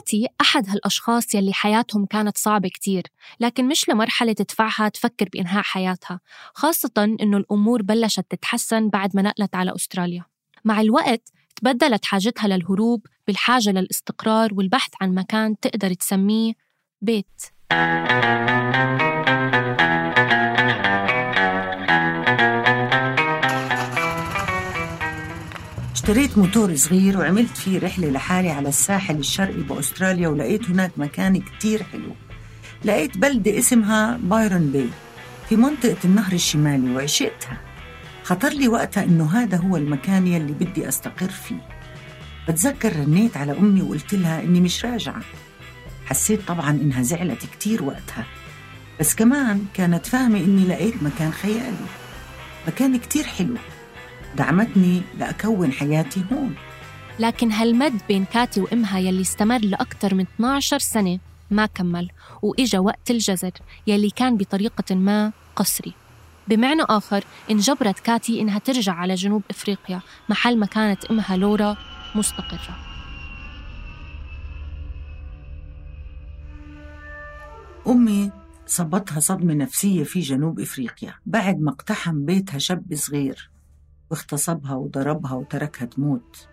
كاتي 0.00 0.26
أحد 0.40 0.68
هالأشخاص 0.68 1.34
يلي 1.34 1.52
حياتهم 1.52 2.06
كانت 2.06 2.38
صعبة 2.38 2.68
كتير 2.68 3.02
لكن 3.40 3.68
مش 3.68 3.88
لمرحلة 3.88 4.32
تدفعها 4.32 4.88
تفكر 4.88 5.28
بإنهاء 5.32 5.62
حياتها 5.62 6.20
خاصة 6.54 7.16
إنه 7.22 7.36
الأمور 7.36 7.82
بلشت 7.82 8.24
تتحسن 8.30 8.88
بعد 8.88 9.16
ما 9.16 9.22
نقلت 9.22 9.54
على 9.54 9.74
أستراليا. 9.74 10.24
مع 10.64 10.80
الوقت 10.80 11.28
تبدلت 11.56 12.04
حاجتها 12.04 12.48
للهروب 12.48 13.06
بالحاجة 13.26 13.70
للاستقرار 13.70 14.54
والبحث 14.54 14.90
عن 15.00 15.14
مكان 15.14 15.60
تقدر 15.60 15.92
تسميه 15.92 16.52
بيت. 17.02 17.42
اشتريت 26.10 26.38
موتور 26.38 26.76
صغير 26.76 27.18
وعملت 27.18 27.56
فيه 27.56 27.78
رحلة 27.78 28.10
لحالي 28.10 28.50
على 28.50 28.68
الساحل 28.68 29.16
الشرقي 29.16 29.62
بأستراليا 29.62 30.28
ولقيت 30.28 30.70
هناك 30.70 30.90
مكان 30.96 31.40
كتير 31.40 31.82
حلو. 31.82 32.14
لقيت 32.84 33.18
بلدة 33.18 33.58
اسمها 33.58 34.18
بايرون 34.22 34.70
باي 34.70 34.86
في 35.48 35.56
منطقة 35.56 35.96
النهر 36.04 36.32
الشمالي 36.32 36.96
وعشقتها. 36.96 37.60
خطر 38.24 38.48
لي 38.48 38.68
وقتها 38.68 39.04
إنه 39.04 39.30
هذا 39.38 39.56
هو 39.56 39.76
المكان 39.76 40.26
يلي 40.26 40.52
بدي 40.52 40.88
أستقر 40.88 41.30
فيه. 41.30 41.68
بتذكر 42.48 42.96
رنيت 42.96 43.36
على 43.36 43.52
أمي 43.52 43.82
وقلت 43.82 44.14
لها 44.14 44.42
إني 44.42 44.60
مش 44.60 44.84
راجعة. 44.84 45.22
حسيت 46.06 46.40
طبعا 46.48 46.70
إنها 46.70 47.02
زعلت 47.02 47.46
كتير 47.46 47.82
وقتها. 47.82 48.26
بس 49.00 49.14
كمان 49.14 49.64
كانت 49.74 50.06
فاهمة 50.06 50.38
إني 50.38 50.64
لقيت 50.64 51.02
مكان 51.02 51.32
خيالي. 51.32 51.86
مكان 52.68 52.96
كتير 52.96 53.24
حلو. 53.24 53.56
دعمتني 54.36 55.02
لأكون 55.18 55.72
حياتي 55.72 56.24
هون. 56.32 56.54
لكن 57.18 57.52
هالمد 57.52 58.00
بين 58.08 58.24
كاتي 58.24 58.60
وإمها 58.60 58.98
يلي 58.98 59.20
استمر 59.20 59.58
لأكثر 59.58 60.14
من 60.14 60.26
12 60.34 60.78
سنة 60.78 61.18
ما 61.50 61.66
كمل 61.66 62.10
وإجا 62.42 62.78
وقت 62.78 63.10
الجزر 63.10 63.50
يلي 63.86 64.10
كان 64.10 64.36
بطريقة 64.36 64.94
ما 64.94 65.32
قسري 65.56 65.94
بمعنى 66.48 66.82
آخر 66.82 67.24
انجبرت 67.50 67.98
كاتي 67.98 68.40
إنها 68.40 68.58
ترجع 68.58 68.92
على 68.92 69.14
جنوب 69.14 69.42
إفريقيا 69.50 70.00
محل 70.28 70.58
ما 70.58 70.66
كانت 70.66 71.04
إمها 71.04 71.36
لورا 71.36 71.76
مستقرة. 72.14 72.76
أمي 77.86 78.30
صبتها 78.66 79.20
صدمة 79.20 79.54
نفسية 79.54 80.04
في 80.04 80.20
جنوب 80.20 80.60
إفريقيا 80.60 81.14
بعد 81.26 81.60
ما 81.60 81.70
اقتحم 81.70 82.24
بيتها 82.24 82.58
شاب 82.58 82.94
صغير. 82.94 83.50
واغتصبها 84.10 84.74
وضربها 84.74 85.34
وتركها 85.34 85.86
تموت. 85.86 86.48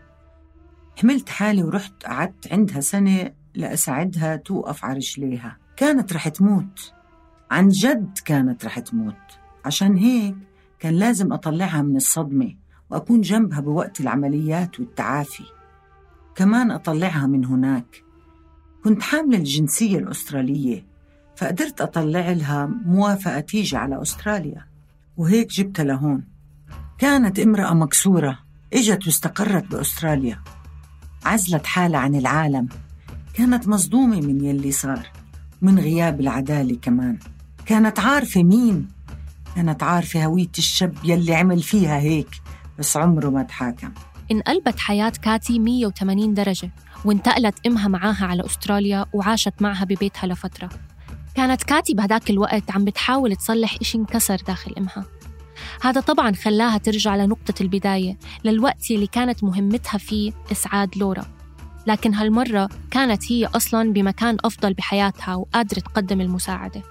حملت 1.01 1.29
حالي 1.29 1.63
ورحت 1.63 2.05
قعدت 2.05 2.53
عندها 2.53 2.79
سنة 2.79 3.31
لأساعدها 3.55 4.35
توقف 4.35 4.85
على 4.85 4.95
رجليها. 4.97 5.57
كانت 5.75 6.13
رح 6.13 6.27
تموت. 6.27 6.93
عن 7.51 7.69
جد 7.69 8.17
كانت 8.25 8.65
رح 8.65 8.79
تموت. 8.79 9.39
عشان 9.65 9.97
هيك 9.97 10.35
كان 10.79 10.93
لازم 10.93 11.33
أطلعها 11.33 11.81
من 11.81 11.95
الصدمة 11.95 12.55
وأكون 12.89 13.21
جنبها 13.21 13.59
بوقت 13.59 14.01
العمليات 14.01 14.79
والتعافي. 14.79 15.43
كمان 16.35 16.71
أطلعها 16.71 17.27
من 17.27 17.45
هناك. 17.45 18.03
كنت 18.83 19.01
حاملة 19.01 19.37
الجنسية 19.37 19.97
الأسترالية 19.97 20.85
فقدرت 21.35 21.81
أطلع 21.81 22.31
لها 22.31 22.65
موافقة 22.65 23.39
تيجي 23.39 23.77
على 23.77 24.01
أستراليا. 24.01 24.65
وهيك 25.17 25.47
جبتها 25.47 25.83
لهون. 25.83 26.36
كانت 26.97 27.39
امرأة 27.39 27.73
مكسورة 27.73 28.39
إجت 28.73 29.07
واستقرت 29.07 29.71
بأستراليا. 29.71 30.39
عزلت 31.25 31.65
حالها 31.65 31.99
عن 31.99 32.15
العالم. 32.15 32.67
كانت 33.33 33.67
مصدومة 33.67 34.21
من 34.21 34.45
يلي 34.45 34.71
صار 34.71 35.11
من 35.61 35.79
غياب 35.79 36.19
العدالة 36.19 36.77
كمان. 36.81 37.19
كانت 37.65 37.99
عارفة 37.99 38.43
مين؟ 38.43 38.87
كانت 39.55 39.83
عارفة 39.83 40.25
هوية 40.25 40.49
الشاب 40.57 40.95
يلي 41.03 41.35
عمل 41.35 41.61
فيها 41.63 41.99
هيك 41.99 42.41
بس 42.79 42.97
عمره 42.97 43.29
ما 43.29 43.43
تحاكم. 43.43 43.91
انقلبت 44.31 44.79
حياة 44.79 45.13
كاتي 45.21 45.59
180 45.59 46.33
درجة 46.33 46.71
وانتقلت 47.05 47.67
إمها 47.67 47.87
معاها 47.87 48.25
على 48.25 48.45
أستراليا 48.45 49.05
وعاشت 49.13 49.53
معها 49.61 49.85
ببيتها 49.85 50.27
لفترة. 50.27 50.69
كانت 51.35 51.63
كاتي 51.63 51.93
بهداك 51.93 52.29
الوقت 52.29 52.71
عم 52.71 52.85
بتحاول 52.85 53.35
تصلح 53.35 53.77
إشي 53.81 53.97
انكسر 53.97 54.35
داخل 54.47 54.73
إمها. 54.77 55.05
هذا 55.81 56.01
طبعا 56.01 56.31
خلاها 56.31 56.77
ترجع 56.77 57.15
لنقطة 57.15 57.53
البداية 57.61 58.17
للوقت 58.45 58.91
اللي 58.91 59.07
كانت 59.07 59.43
مهمتها 59.43 59.97
فيه 59.97 60.31
إسعاد 60.51 60.97
لورا. 60.97 61.25
لكن 61.87 62.13
هالمرة 62.13 62.69
كانت 62.91 63.31
هي 63.31 63.45
أصلا 63.45 63.93
بمكان 63.93 64.37
أفضل 64.45 64.73
بحياتها 64.73 65.35
وقادرة 65.35 65.79
تقدم 65.79 66.21
المساعدة. 66.21 66.81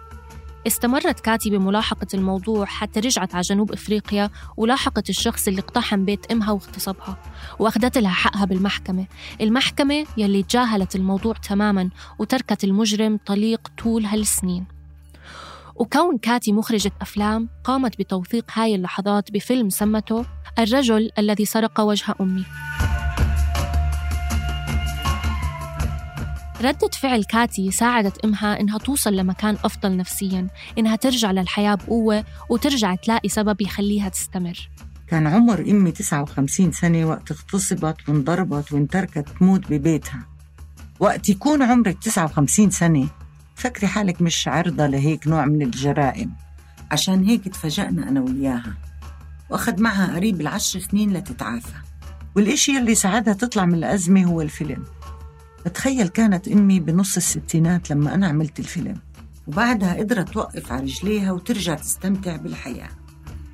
استمرت 0.67 1.21
كاتي 1.21 1.51
بملاحقة 1.51 2.07
الموضوع 2.15 2.65
حتى 2.65 3.01
رجعت 3.01 3.35
على 3.35 3.43
جنوب 3.43 3.73
إفريقيا 3.73 4.31
ولاحقت 4.57 5.11
الشخص 5.11 5.49
اللي 5.49 5.61
اقتحم 5.61 6.05
بيت 6.05 6.33
إمها 6.33 6.53
واغتصبها 6.53 7.17
وأخذت 7.59 7.99
لها 7.99 8.11
حقها 8.11 8.45
بالمحكمة. 8.45 9.07
المحكمة 9.41 10.07
يلي 10.17 10.43
تجاهلت 10.43 10.97
الموضوع 10.97 11.35
تماما 11.35 11.91
وتركت 12.19 12.65
المجرم 12.65 13.19
طليق 13.27 13.69
طول 13.79 14.05
هالسنين. 14.05 14.76
وكون 15.79 16.19
كاتي 16.19 16.53
مخرجة 16.53 16.93
أفلام 17.01 17.49
قامت 17.65 17.99
بتوثيق 17.99 18.51
هاي 18.55 18.75
اللحظات 18.75 19.33
بفيلم 19.33 19.71
سمته 19.71 20.25
الرجل 20.59 21.11
الذي 21.19 21.45
سرق 21.45 21.81
وجه 21.81 22.15
أمي. 22.21 22.45
ردة 26.61 26.91
فعل 27.01 27.25
كاتي 27.25 27.71
ساعدت 27.71 28.25
إمها 28.25 28.61
إنها 28.61 28.79
توصل 28.79 29.17
لمكان 29.17 29.57
أفضل 29.65 29.97
نفسياً 29.97 30.49
إنها 30.79 30.97
ترجع 30.97 31.31
للحياة 31.31 31.75
بقوة 31.75 32.25
وترجع 32.51 32.95
تلاقي 32.95 33.29
سبب 33.29 33.63
يخليها 33.63 34.09
تستمر. 34.09 34.71
كان 35.09 35.27
عمر 35.27 35.61
أمي 35.61 35.93
59 35.93 36.73
سنة 36.73 37.05
وقت 37.05 37.31
اغتصبت 37.31 38.09
وانضربت 38.09 38.73
وانتركت 38.73 39.29
تموت 39.29 39.67
ببيتها. 39.71 40.27
وقت 41.01 41.29
يكون 41.29 41.63
عمرك 41.63 41.99
59 41.99 42.71
سنة 42.71 43.09
فكري 43.57 43.87
حالك 43.87 44.23
مش 44.23 44.49
عرضة 44.49 44.87
لهيك 44.87 45.29
نوع 45.29 45.45
من 45.45 45.63
الجرائم. 45.63 46.33
عشان 46.91 47.25
هيك 47.25 47.49
تفاجأنا 47.49 48.09
أنا 48.09 48.21
وياها. 48.21 48.75
وأخذ 49.51 49.83
معها 49.83 50.15
قريب 50.17 50.41
العشر 50.41 50.81
سنين 50.81 51.13
لتتعافى. 51.13 51.75
والإشي 52.37 52.79
اللي 52.79 52.95
ساعدها 52.95 53.35
تطلع 53.35 53.65
من 53.65 53.75
الأزمة 53.75 54.25
هو 54.25 54.41
الفيلم. 54.41 54.85
بتخيل 55.67 56.09
كانت 56.09 56.49
أمي 56.49 56.81
بنص 56.81 57.17
الستينات 57.17 57.91
لما 57.91 58.15
أنا 58.15 58.27
عملت 58.27 58.59
الفيلم. 58.59 58.97
وبعدها 59.47 59.95
قدرت 59.95 60.29
توقف 60.29 60.73
على 60.73 60.83
رجليها 60.83 61.33
وترجع 61.33 61.75
تستمتع 61.75 62.37
بالحياة. 62.37 62.91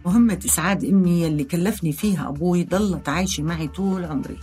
مهمة 0.06 0.38
إسعاد 0.44 0.84
أمي 0.84 1.22
يلي 1.22 1.44
كلفني 1.44 1.92
فيها 1.92 2.28
أبوي 2.28 2.64
ضلت 2.64 3.08
عايشة 3.08 3.42
معي 3.42 3.68
طول 3.68 4.04
عمري. 4.04 4.38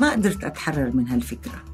ما 0.00 0.10
قدرت 0.10 0.44
أتحرر 0.44 0.90
من 0.96 1.08
هالفكرة. 1.08 1.64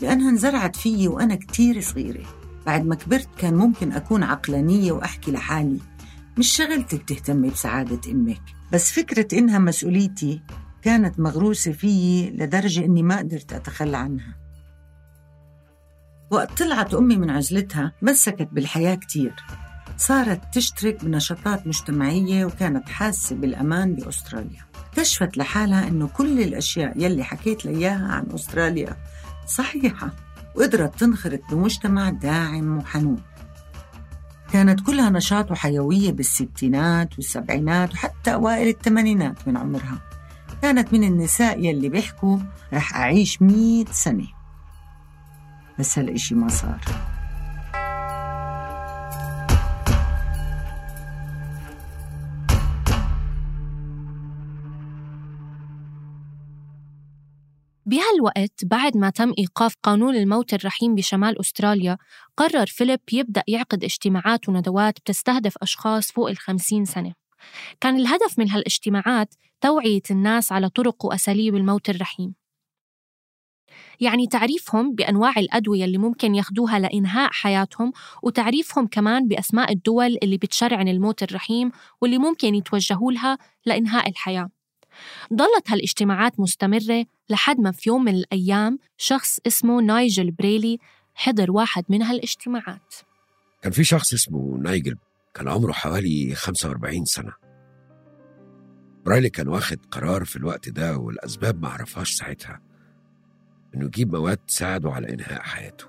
لأنها 0.00 0.30
انزرعت 0.30 0.76
فيي 0.76 1.08
وأنا 1.08 1.34
كتير 1.34 1.80
صغيرة. 1.80 2.24
بعد 2.68 2.86
ما 2.86 2.94
كبرت 2.94 3.28
كان 3.38 3.54
ممكن 3.54 3.92
أكون 3.92 4.22
عقلانية 4.22 4.92
وأحكي 4.92 5.30
لحالي. 5.30 5.78
مش 6.38 6.56
شغلتك 6.56 7.02
تهتمي 7.02 7.50
بسعادة 7.50 8.12
أمك. 8.12 8.40
بس 8.72 8.92
فكرة 8.92 9.38
إنها 9.38 9.58
مسؤوليتي 9.58 10.42
كانت 10.82 11.20
مغروسة 11.20 11.72
فيي 11.72 12.30
لدرجة 12.30 12.84
إني 12.84 13.02
ما 13.02 13.18
قدرت 13.18 13.52
أتخلى 13.52 13.96
عنها. 13.96 14.36
وقت 16.30 16.62
طلعت 16.62 16.94
أمي 16.94 17.16
من 17.16 17.30
عزلتها 17.30 17.92
مسكت 18.02 18.48
بالحياة 18.52 18.94
كتير. 18.94 19.34
صارت 19.96 20.40
تشترك 20.54 21.04
بنشاطات 21.04 21.66
مجتمعية 21.66 22.44
وكانت 22.44 22.88
حاسة 22.88 23.36
بالأمان 23.36 23.94
بأستراليا. 23.94 24.62
اكتشفت 24.88 25.36
لحالها 25.36 25.88
إنه 25.88 26.08
كل 26.08 26.40
الأشياء 26.40 26.92
يلي 26.96 27.24
حكيت 27.24 27.64
لياها 27.64 28.08
عن 28.12 28.26
أستراليا 28.34 28.96
صحيحة. 29.46 30.27
وقدرت 30.58 31.00
تنخرط 31.00 31.40
بمجتمع 31.50 32.10
داعم 32.10 32.78
وحنون. 32.78 33.22
كانت 34.52 34.80
كلها 34.80 35.10
نشاط 35.10 35.50
وحيوية 35.50 36.12
بالستينات 36.12 37.14
والسبعينات 37.16 37.92
وحتى 37.92 38.34
أوائل 38.34 38.68
الثمانينات 38.68 39.48
من 39.48 39.56
عمرها. 39.56 39.98
كانت 40.62 40.92
من 40.92 41.04
النساء 41.04 41.64
يلي 41.64 41.88
بيحكوا 41.88 42.38
رح 42.72 42.96
أعيش 42.96 43.42
مئة 43.42 43.92
سنة. 43.92 44.26
بس 45.78 45.98
هالإشي 45.98 46.34
ما 46.34 46.48
صار. 46.48 46.80
بهالوقت 57.88 58.64
بعد 58.64 58.96
ما 58.96 59.10
تم 59.10 59.32
إيقاف 59.38 59.74
قانون 59.82 60.16
الموت 60.16 60.54
الرحيم 60.54 60.94
بشمال 60.94 61.40
أستراليا 61.40 61.98
قرر 62.36 62.66
فيليب 62.66 63.00
يبدأ 63.12 63.42
يعقد 63.48 63.84
اجتماعات 63.84 64.48
وندوات 64.48 65.00
بتستهدف 65.00 65.54
أشخاص 65.62 66.12
فوق 66.12 66.28
الخمسين 66.30 66.84
سنة. 66.84 67.14
كان 67.80 67.96
الهدف 67.96 68.38
من 68.38 68.50
هالاجتماعات 68.50 69.34
توعية 69.60 70.02
الناس 70.10 70.52
على 70.52 70.68
طرق 70.68 71.04
وأساليب 71.04 71.54
الموت 71.54 71.90
الرحيم. 71.90 72.34
يعني 74.00 74.26
تعريفهم 74.26 74.94
بأنواع 74.94 75.32
الأدوية 75.36 75.84
اللي 75.84 75.98
ممكن 75.98 76.34
ياخدوها 76.34 76.78
لإنهاء 76.78 77.30
حياتهم 77.32 77.92
وتعريفهم 78.22 78.86
كمان 78.86 79.28
بأسماء 79.28 79.72
الدول 79.72 80.18
اللي 80.22 80.36
بتشرعن 80.36 80.88
الموت 80.88 81.22
الرحيم 81.22 81.70
واللي 82.00 82.18
ممكن 82.18 82.54
يتوجهوا 82.54 83.12
لها 83.12 83.38
لإنهاء 83.66 84.08
الحياة. 84.08 84.57
ضلت 85.32 85.70
هالاجتماعات 85.70 86.40
مستمرة 86.40 87.04
لحد 87.30 87.60
ما 87.60 87.72
في 87.72 87.88
يوم 87.88 88.04
من 88.04 88.14
الأيام 88.14 88.78
شخص 88.96 89.38
اسمه 89.46 89.80
نايجل 89.82 90.30
بريلي 90.30 90.78
حضر 91.14 91.50
واحد 91.50 91.84
من 91.88 92.02
هالاجتماعات. 92.02 92.94
كان 93.62 93.72
في 93.72 93.84
شخص 93.84 94.12
اسمه 94.12 94.58
نايجل 94.62 94.96
كان 95.34 95.48
عمره 95.48 95.72
حوالي 95.72 96.34
45 96.34 97.04
سنة. 97.04 97.32
برايلي 99.04 99.30
كان 99.30 99.48
واخد 99.48 99.78
قرار 99.90 100.24
في 100.24 100.36
الوقت 100.36 100.68
ده 100.68 100.96
والأسباب 100.96 101.62
ما 101.62 101.68
عرفهاش 101.68 102.10
ساعتها 102.10 102.60
إنه 103.74 103.84
يجيب 103.84 104.16
مواد 104.16 104.36
تساعده 104.36 104.90
على 104.90 105.14
إنهاء 105.14 105.42
حياته. 105.42 105.86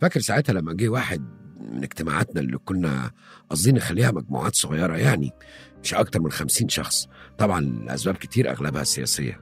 فاكر 0.00 0.20
ساعتها 0.20 0.52
لما 0.52 0.72
جه 0.72 0.88
واحد 0.88 1.41
من 1.72 1.82
اجتماعاتنا 1.82 2.40
اللي 2.40 2.58
كنا 2.58 3.10
قاصدين 3.50 3.74
نخليها 3.74 4.10
مجموعات 4.10 4.54
صغيرة 4.54 4.96
يعني 4.96 5.32
مش 5.82 5.94
أكتر 5.94 6.20
من 6.20 6.30
خمسين 6.30 6.68
شخص. 6.68 7.08
طبعا 7.38 7.60
لأسباب 7.60 8.14
كتير 8.14 8.50
أغلبها 8.50 8.84
سياسية. 8.84 9.40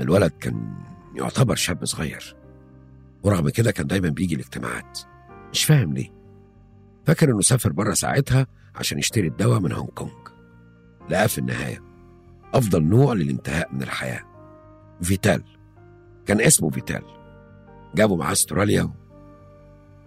الولد 0.00 0.32
كان 0.40 0.76
يعتبر 1.14 1.54
شاب 1.54 1.84
صغير 1.84 2.36
ورغم 3.22 3.48
كده 3.48 3.70
كان 3.70 3.86
دايما 3.86 4.08
بيجي 4.08 4.34
الاجتماعات. 4.34 4.98
مش 5.52 5.64
فاهم 5.64 5.94
ليه. 5.94 6.12
فاكر 7.06 7.30
إنه 7.30 7.40
سافر 7.40 7.72
بره 7.72 7.94
ساعتها 7.94 8.46
عشان 8.74 8.98
يشتري 8.98 9.26
الدواء 9.26 9.60
من 9.60 9.72
هونج 9.72 9.88
كونج. 9.90 10.28
لقاه 11.10 11.26
في 11.26 11.38
النهاية 11.38 11.82
أفضل 12.54 12.82
نوع 12.84 13.12
للانتهاء 13.12 13.74
من 13.74 13.82
الحياة. 13.82 14.22
فيتال. 15.02 15.42
كان 16.26 16.40
اسمه 16.40 16.70
فيتال. 16.70 17.02
جابه 17.94 18.16
معاه 18.16 18.32
أستراليا 18.32 18.90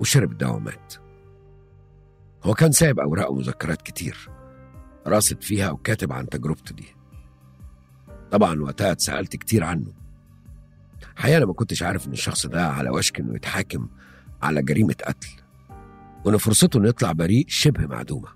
وشرب 0.02 0.32
الدواء 0.32 0.56
ومات 0.56 0.94
هو 2.44 2.54
كان 2.54 2.72
سايب 2.72 3.00
أوراق 3.00 3.32
ومذكرات 3.32 3.82
كتير 3.82 4.30
راصد 5.08 5.42
فيها 5.42 5.72
وكاتب 5.72 6.14
عن 6.14 6.30
تجربته 6.30 6.76
دي. 6.76 6.96
طبعا 8.32 8.62
وقتها 8.62 8.92
اتسألت 8.92 9.36
كتير 9.36 9.64
عنه. 9.64 9.94
حقيقة 11.16 11.38
أنا 11.38 11.46
ما 11.46 11.54
كنتش 11.54 11.84
عارف 11.84 12.08
إن 12.08 12.12
الشخص 12.14 12.46
ده 12.48 12.68
على 12.68 12.90
وشك 12.90 13.20
إنه 13.20 13.36
يتحاكم 13.36 13.90
على 14.42 14.62
جريمة 14.62 14.96
قتل 15.06 15.30
وإن 16.26 16.38
فرصته 16.38 16.78
إنه 16.78 16.88
يطلع 16.90 17.12
بريء 17.12 17.46
شبه 17.48 17.88
معدومة. 17.88 18.30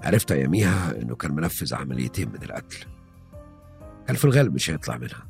عرفت 0.00 0.32
أياميها 0.32 1.02
إنه 1.02 1.16
كان 1.16 1.34
منفذ 1.34 1.74
عمليتين 1.74 2.28
من 2.28 2.42
القتل. 2.42 2.86
كان 4.06 4.16
في 4.16 4.24
الغالب 4.24 4.54
مش 4.54 4.70
هيطلع 4.70 4.96
منها. 4.96 5.26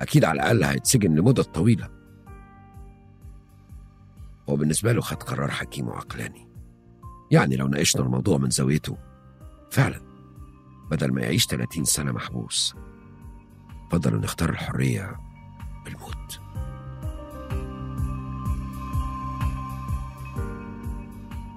أكيد 0.00 0.24
على 0.24 0.40
الأقل 0.40 0.64
هيتسجن 0.64 1.14
لمدة 1.14 1.42
طويلة. 1.42 1.99
هو 4.50 4.56
بالنسبة 4.56 4.92
له 4.92 5.00
خد 5.00 5.22
قرار 5.22 5.50
حكيم 5.50 5.88
وعقلاني. 5.88 6.48
يعني 7.30 7.56
لو 7.56 7.68
ناقشنا 7.68 8.02
الموضوع 8.02 8.38
من 8.38 8.50
زاويته 8.50 8.96
فعلا 9.70 10.00
بدل 10.90 11.12
ما 11.12 11.20
يعيش 11.22 11.46
30 11.46 11.84
سنة 11.84 12.12
محبوس 12.12 12.74
فضل 13.92 14.14
إنه 14.14 14.24
يختار 14.24 14.50
الحرية 14.50 15.16
بالموت. 15.84 16.40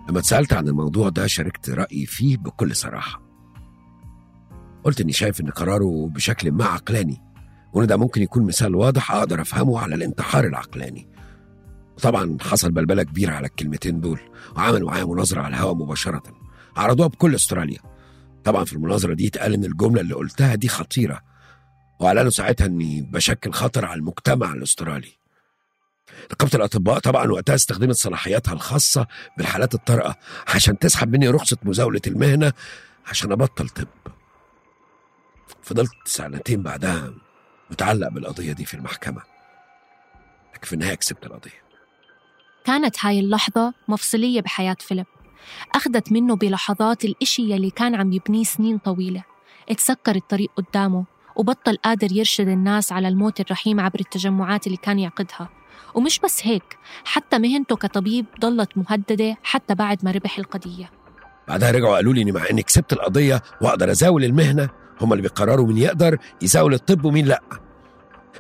لما 0.10 0.20
اتسألت 0.20 0.54
عن 0.54 0.68
الموضوع 0.68 1.10
ده 1.10 1.28
شاركت 1.28 1.70
رأيي 1.70 2.06
فيه 2.06 2.38
بكل 2.38 2.76
صراحة. 2.76 3.22
قلت 4.84 5.02
إني 5.02 5.12
شايف 5.14 5.42
إن 5.42 5.50
قراره 5.50 6.10
بشكل 6.10 6.52
ما 6.52 6.66
عقلاني 6.66 7.22
وإن 7.74 7.88
ده 7.88 7.98
ممكن 7.98 8.22
يكون 8.22 8.46
مثال 8.46 8.76
واضح 8.76 9.12
أقدر 9.12 9.42
أفهمه 9.42 9.80
على 9.80 9.96
الانتحار 9.96 10.46
العقلاني. 10.48 11.13
وطبعا 11.98 12.38
حصل 12.42 12.72
بلبلة 12.72 13.04
كبيرة 13.04 13.32
على 13.32 13.48
الكلمتين 13.48 14.00
دول 14.02 14.20
وعملوا 14.56 14.90
معايا 14.90 15.06
مناظرة 15.06 15.42
على 15.42 15.56
الهواء 15.56 15.74
مباشرة 15.76 16.24
عرضوها 16.78 17.08
بكل 17.08 17.36
أستراليا. 17.36 17.80
طبعا 18.44 18.66
في 18.66 18.74
المناظرة 18.74 19.14
دي 19.14 19.28
اتقال 19.28 19.54
إن 19.54 19.64
الجملة 19.66 20.02
اللي 20.02 20.14
قلتها 20.14 20.56
دي 20.56 20.68
خطيرة 20.68 21.22
وأعلنوا 22.00 22.30
ساعتها 22.30 22.66
إني 22.66 23.02
بشكل 23.02 23.52
خطر 23.52 23.86
على 23.86 24.00
المجتمع 24.00 24.54
الأسترالي. 24.54 25.12
نقابة 26.32 26.52
الأطباء 26.56 27.00
طبعا 27.00 27.32
وقتها 27.32 27.56
استخدمت 27.56 27.96
صلاحياتها 27.96 28.54
الخاصة 28.54 29.08
بالحالات 29.38 29.74
الطارئة 29.76 30.16
عشان 30.48 30.80
تسحب 30.80 31.12
مني 31.14 31.28
رخصة 31.30 31.58
مزاولة 31.64 32.02
المهنة 32.08 32.54
عشان 33.08 33.32
أبطل 33.32 33.70
طب. 33.70 33.88
فضلت 35.62 35.92
سنتين 36.06 36.64
بعدها 36.64 37.14
متعلق 37.72 38.08
بالقضية 38.08 38.54
دي 38.54 38.66
في 38.66 38.74
المحكمة 38.74 39.22
لكن 40.56 40.68
في 40.68 40.74
النهاية 40.74 40.96
كسبت 40.96 41.26
القضية. 41.26 41.63
كانت 42.64 43.06
هاي 43.06 43.20
اللحظة 43.20 43.74
مفصلية 43.88 44.42
بحياة 44.42 44.78
فيليب. 44.80 45.06
أخذت 45.76 46.12
منه 46.12 46.36
بلحظات 46.36 47.06
الإشي 47.06 47.52
يلي 47.52 47.70
كان 47.70 47.96
عم 47.96 48.14
يبنيه 48.14 48.44
سنين 48.44 48.78
طويلة. 48.78 49.24
اتسكر 49.70 50.16
الطريق 50.16 50.50
قدامه 50.58 51.06
وبطل 51.36 51.78
قادر 51.78 52.12
يرشد 52.12 52.48
الناس 52.48 52.92
على 52.92 53.08
الموت 53.08 53.40
الرحيم 53.40 53.80
عبر 53.80 54.00
التجمعات 54.00 54.68
اللي 54.68 54.78
كان 54.78 55.00
يعقدها. 55.00 55.50
ومش 55.96 56.20
بس 56.20 56.48
هيك 56.48 56.78
حتى 57.06 57.40
مهنته 57.40 57.76
كطبيب 57.76 58.26
ضلت 58.40 58.78
مهددة 58.78 59.38
حتى 59.44 59.76
بعد 59.76 60.06
ما 60.06 60.12
ربح 60.12 60.38
القضية. 60.38 60.92
بعدها 61.48 61.72
رجعوا 61.72 61.96
قالوا 61.96 62.14
لي 62.14 62.22
إني 62.22 62.32
مع 62.32 62.50
إني 62.52 62.64
كسبت 62.64 62.94
القضية 62.94 63.42
وأقدر 63.62 63.92
أزاول 63.92 64.24
المهنة. 64.24 64.70
هم 65.02 65.14
اللي 65.14 65.22
بيقرروا 65.22 65.68
مين 65.68 65.78
يقدر 65.78 66.18
يزاول 66.42 66.74
الطب 66.74 67.06
ومين 67.06 67.26
لأ. 67.26 67.42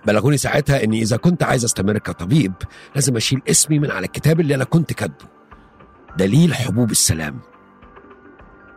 بلغوني 0.06 0.38
ساعتها 0.38 0.84
إني 0.84 1.02
إذا 1.02 1.18
كنت 1.18 1.44
عايز 1.44 1.64
أستمر 1.64 1.98
كطبيب 1.98 2.54
لازم 2.96 3.16
أشيل 3.16 3.42
اسمي 3.50 3.80
من 3.80 3.92
على 3.92 4.06
الكتاب 4.06 4.40
اللي 4.40 4.56
أنا 4.56 4.64
كنت 4.64 4.94
كاتبه. 4.94 5.30
دليل 6.18 6.56
حبوب 6.56 6.92
السلام. 6.92 7.40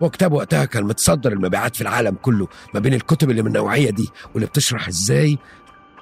وكتاب 0.00 0.32
وقتها 0.32 0.64
كان 0.64 0.84
متصدر 0.84 1.32
المبيعات 1.32 1.76
في 1.76 1.82
العالم 1.82 2.14
كله 2.22 2.48
ما 2.74 2.80
بين 2.80 2.94
الكتب 2.94 3.30
اللي 3.30 3.42
من 3.42 3.48
النوعية 3.48 3.90
دي 3.90 4.08
واللي 4.34 4.46
بتشرح 4.46 4.88
إزاي 4.88 5.38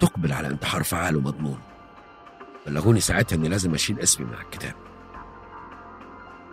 تقبل 0.01 0.33
على 0.33 0.49
انتحار 0.49 0.83
فعال 0.83 1.17
ومضمون. 1.17 1.59
بلغوني 2.67 3.01
ساعتها 3.01 3.37
إني 3.37 3.49
لازم 3.49 3.75
أشيل 3.75 4.01
اسمي 4.01 4.27
من 4.27 4.35
على 4.35 4.45
الكتاب. 4.45 4.75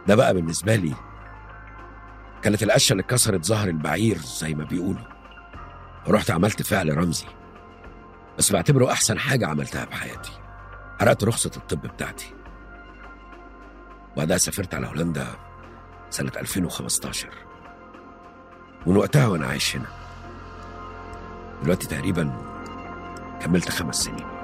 ده 0.07 0.15
بقى 0.15 0.33
بالنسبة 0.33 0.75
لي 0.75 0.93
كانت 2.41 2.63
القشة 2.63 2.91
اللي 2.91 3.03
كسرت 3.03 3.45
ظهر 3.45 3.67
البعير 3.67 4.17
زي 4.17 4.53
ما 4.53 4.63
بيقولوا. 4.63 5.05
ورحت 6.07 6.31
عملت 6.31 6.61
فعل 6.61 6.97
رمزي. 6.97 7.25
بس 8.41 8.51
بعتبره 8.51 8.91
أحسن 8.91 9.19
حاجة 9.19 9.47
عملتها 9.47 9.85
بحياتي. 9.85 10.31
حرقت 10.99 11.23
رخصة 11.23 11.51
الطب 11.57 11.81
بتاعتي. 11.81 12.33
وبعدها 14.13 14.37
سافرت 14.37 14.73
على 14.75 14.87
هولندا 14.87 15.27
سنة 16.09 16.31
2015 16.37 17.29
ومن 18.85 18.97
وقتها 18.97 19.27
وأنا 19.27 19.47
عايش 19.47 19.75
هنا. 19.75 19.85
دلوقتي 21.63 21.87
تقريبا 21.87 22.33
كملت 23.41 23.69
خمس 23.69 23.95
سنين. 23.95 24.40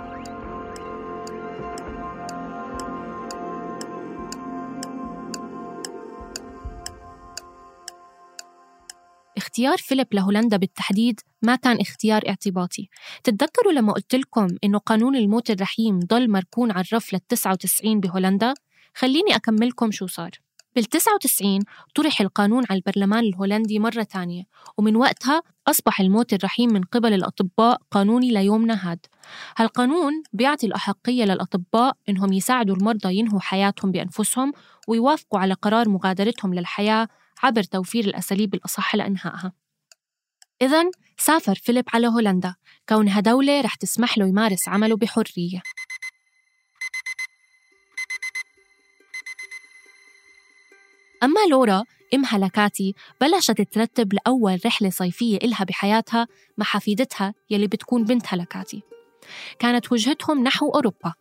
اختيار 9.48 9.78
فيليب 9.78 10.08
لهولندا 10.14 10.58
بالتحديد 10.58 11.20
ما 11.42 11.56
كان 11.56 11.78
اختيار 11.82 12.22
اعتباطي. 12.28 12.90
تتذكروا 13.24 13.74
لما 13.74 13.94
قلت 13.94 14.16
لكم 14.16 14.48
إنه 14.64 14.78
قانون 14.78 15.16
الموت 15.16 15.52
الرحيم 15.52 16.00
ضل 16.00 16.30
مركون 16.30 16.72
على 16.72 16.86
الرف 16.92 17.14
لل 17.14 17.20
99 17.20 18.00
بهولندا؟ 18.00 18.54
خليني 18.96 19.36
أكملكم 19.36 19.92
شو 19.92 20.08
صار. 20.08 20.32
بال 20.76 20.86
99 20.86 21.60
طرح 21.96 22.22
القانون 22.22 22.64
على 22.70 22.78
البرلمان 22.78 23.24
الهولندي 23.24 23.80
مرة 23.80 24.04
ثانية 24.04 24.44
ومن 24.78 24.96
وقتها 24.96 25.42
أصبح 25.68 26.02
الموت 26.02 26.34
الرحيم 26.34 26.74
من 26.74 26.82
قبل 26.82 27.14
الأطباء 27.14 27.82
قانوني 27.92 28.32
ليومنا 28.32 28.92
هاد. 28.92 29.06
هالقانون 29.58 30.24
بيعطي 30.34 30.68
الأحقية 30.68 31.24
للأطباء 31.24 31.98
إنهم 32.10 32.34
يساعدوا 32.34 32.76
المرضى 32.76 33.16
ينهوا 33.16 33.40
حياتهم 33.40 33.92
بأنفسهم 33.92 34.52
ويوافقوا 34.88 35.40
على 35.40 35.54
قرار 35.54 35.90
مغادرتهم 35.90 36.54
للحياة 36.54 37.08
عبر 37.44 37.64
توفير 37.64 38.06
الأساليب 38.06 38.54
الأصح 38.54 38.96
لإنهائها. 38.96 39.54
إذا 40.62 40.84
سافر 41.18 41.56
فيليب 41.56 41.86
على 41.94 42.08
هولندا. 42.08 42.56
كونها 42.90 43.20
دولة 43.20 43.62
رح 43.62 43.76
تسمح 43.76 44.18
له 44.18 44.28
يمارس 44.28 44.70
عمله 44.70 44.98
بحرية. 44.98 45.62
أما 51.24 51.40
لورا 51.50 51.84
إمها 52.14 52.38
لكاتي 52.38 52.96
بلشت 53.22 53.62
ترتب 53.62 54.14
لأول 54.14 54.60
رحلة 54.66 54.90
صيفية 54.90 55.38
إلها 55.38 55.64
بحياتها 55.64 56.28
مع 56.58 56.66
حفيدتها 56.66 57.34
يلي 57.50 57.68
بتكون 57.68 58.04
بنتها 58.04 58.38
لكاتي 58.38 58.84
كانت 59.60 59.92
وجهتهم 59.92 60.44
نحو 60.44 60.70
أوروبا 60.70 61.14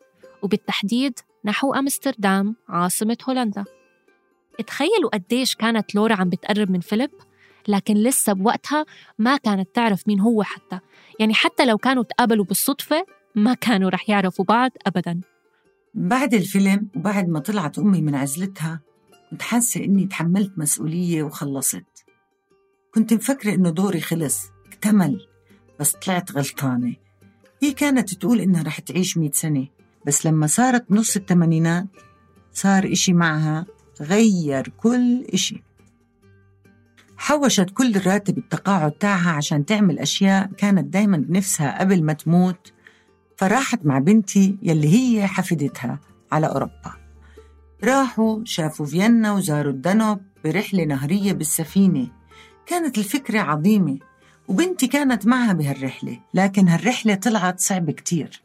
وبالتحديد 0.43 1.19
نحو 1.45 1.75
أمستردام 1.75 2.57
عاصمة 2.69 3.17
هولندا. 3.29 3.65
تخيلوا 4.63 5.11
قديش 5.15 5.55
كانت 5.55 5.95
لورا 5.95 6.15
عم 6.15 6.29
بتقرب 6.29 6.71
من 6.71 6.81
فيليب 6.81 7.11
لكن 7.69 7.95
لسه 7.95 8.33
بوقتها 8.33 8.87
ما 9.19 9.37
كانت 9.37 9.69
تعرف 9.75 10.09
مين 10.09 10.21
هو 10.21 10.43
حتى. 10.43 10.81
يعني 11.21 11.35
حتى 11.35 11.67
لو 11.67 11.79
كانوا 11.79 12.03
تقابلوا 12.03 12.45
بالصدفة 12.45 13.07
ما 13.35 13.55
كانوا 13.55 13.91
رح 13.91 14.11
يعرفوا 14.11 14.45
بعض 14.45 14.71
أبداً. 14.87 15.21
بعد 15.95 16.35
الفيلم 16.35 16.89
وبعد 16.97 17.29
ما 17.29 17.41
طلعت 17.41 17.79
أمي 17.79 18.03
من 18.03 18.15
عزلتها 18.15 18.81
كنت 19.31 19.43
حاسة 19.43 19.85
إني 19.85 20.07
تحملت 20.07 20.53
مسؤولية 20.59 21.23
وخلصت. 21.23 21.85
كنت 22.95 23.15
مفكرة 23.15 23.55
إنه 23.55 23.71
دوري 23.71 24.01
خلص 24.01 24.39
اكتمل 24.67 25.27
بس 25.81 25.93
طلعت 25.93 26.33
غلطانة. 26.33 26.95
هي 27.63 27.73
كانت 27.73 28.15
تقول 28.15 28.41
إنها 28.41 28.63
رح 28.63 28.81
تعيش 28.81 29.19
مئة 29.19 29.33
سنة 29.33 29.69
بس 30.07 30.27
لما 30.27 30.47
صارت 30.47 30.93
نص 30.93 31.17
الثمانينات 31.17 31.87
صار 32.53 32.93
إشي 32.93 33.13
معها 33.13 33.67
غير 34.01 34.69
كل 34.69 35.25
إشي. 35.35 35.63
حوشت 37.17 37.71
كل 37.71 38.07
راتب 38.07 38.39
التقاعد 38.39 38.93
تاعها 38.93 39.31
عشان 39.31 39.67
تعمل 39.67 39.99
أشياء 39.99 40.47
كانت 40.47 40.85
دايما 40.85 41.17
بنفسها 41.17 41.81
قبل 41.81 42.03
ما 42.03 42.13
تموت 42.13 42.73
فراحت 43.37 43.87
مع 43.87 43.99
بنتي 43.99 44.59
يلي 44.63 44.89
هي 44.89 45.27
حفيدتها 45.27 46.01
على 46.33 46.47
أوروبا. 46.47 46.95
راحوا 47.85 48.45
شافوا 48.45 48.87
فيينا 48.87 49.33
وزاروا 49.33 49.73
الدنوب 49.73 50.21
برحلة 50.45 50.85
نهرية 50.85 51.33
بالسفينة. 51.33 52.09
كانت 52.67 52.99
الفكرة 52.99 53.41
عظيمة 53.41 53.99
وبنتي 54.49 54.87
كانت 54.87 55.27
معها 55.27 55.53
بهالرحلة 55.53 56.21
لكن 56.35 56.69
هالرحلة 56.69 57.15
طلعت 57.15 57.61
صعبة 57.61 57.93
كتير. 57.93 58.43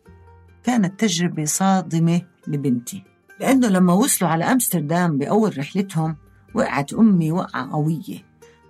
كانت 0.64 1.00
تجربة 1.00 1.46
صادمة 1.46 2.22
لبنتي. 2.48 3.04
لأنه 3.42 3.68
لما 3.68 3.94
وصلوا 3.94 4.32
على 4.32 4.44
أمستردام 4.44 5.18
بأول 5.18 5.58
رحلتهم 5.58 6.16
وقعت 6.54 6.94
أمي 6.94 7.32
وقعة 7.32 7.72
قوية 7.72 8.26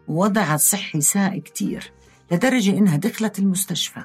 ووضعها 0.08 0.56
الصحي 0.56 1.02
ساء 1.02 1.40
كتير 1.40 1.92
لدرجة 2.32 2.78
إنها 2.78 2.98
دخلت 2.98 3.40
المستشفى 3.40 4.04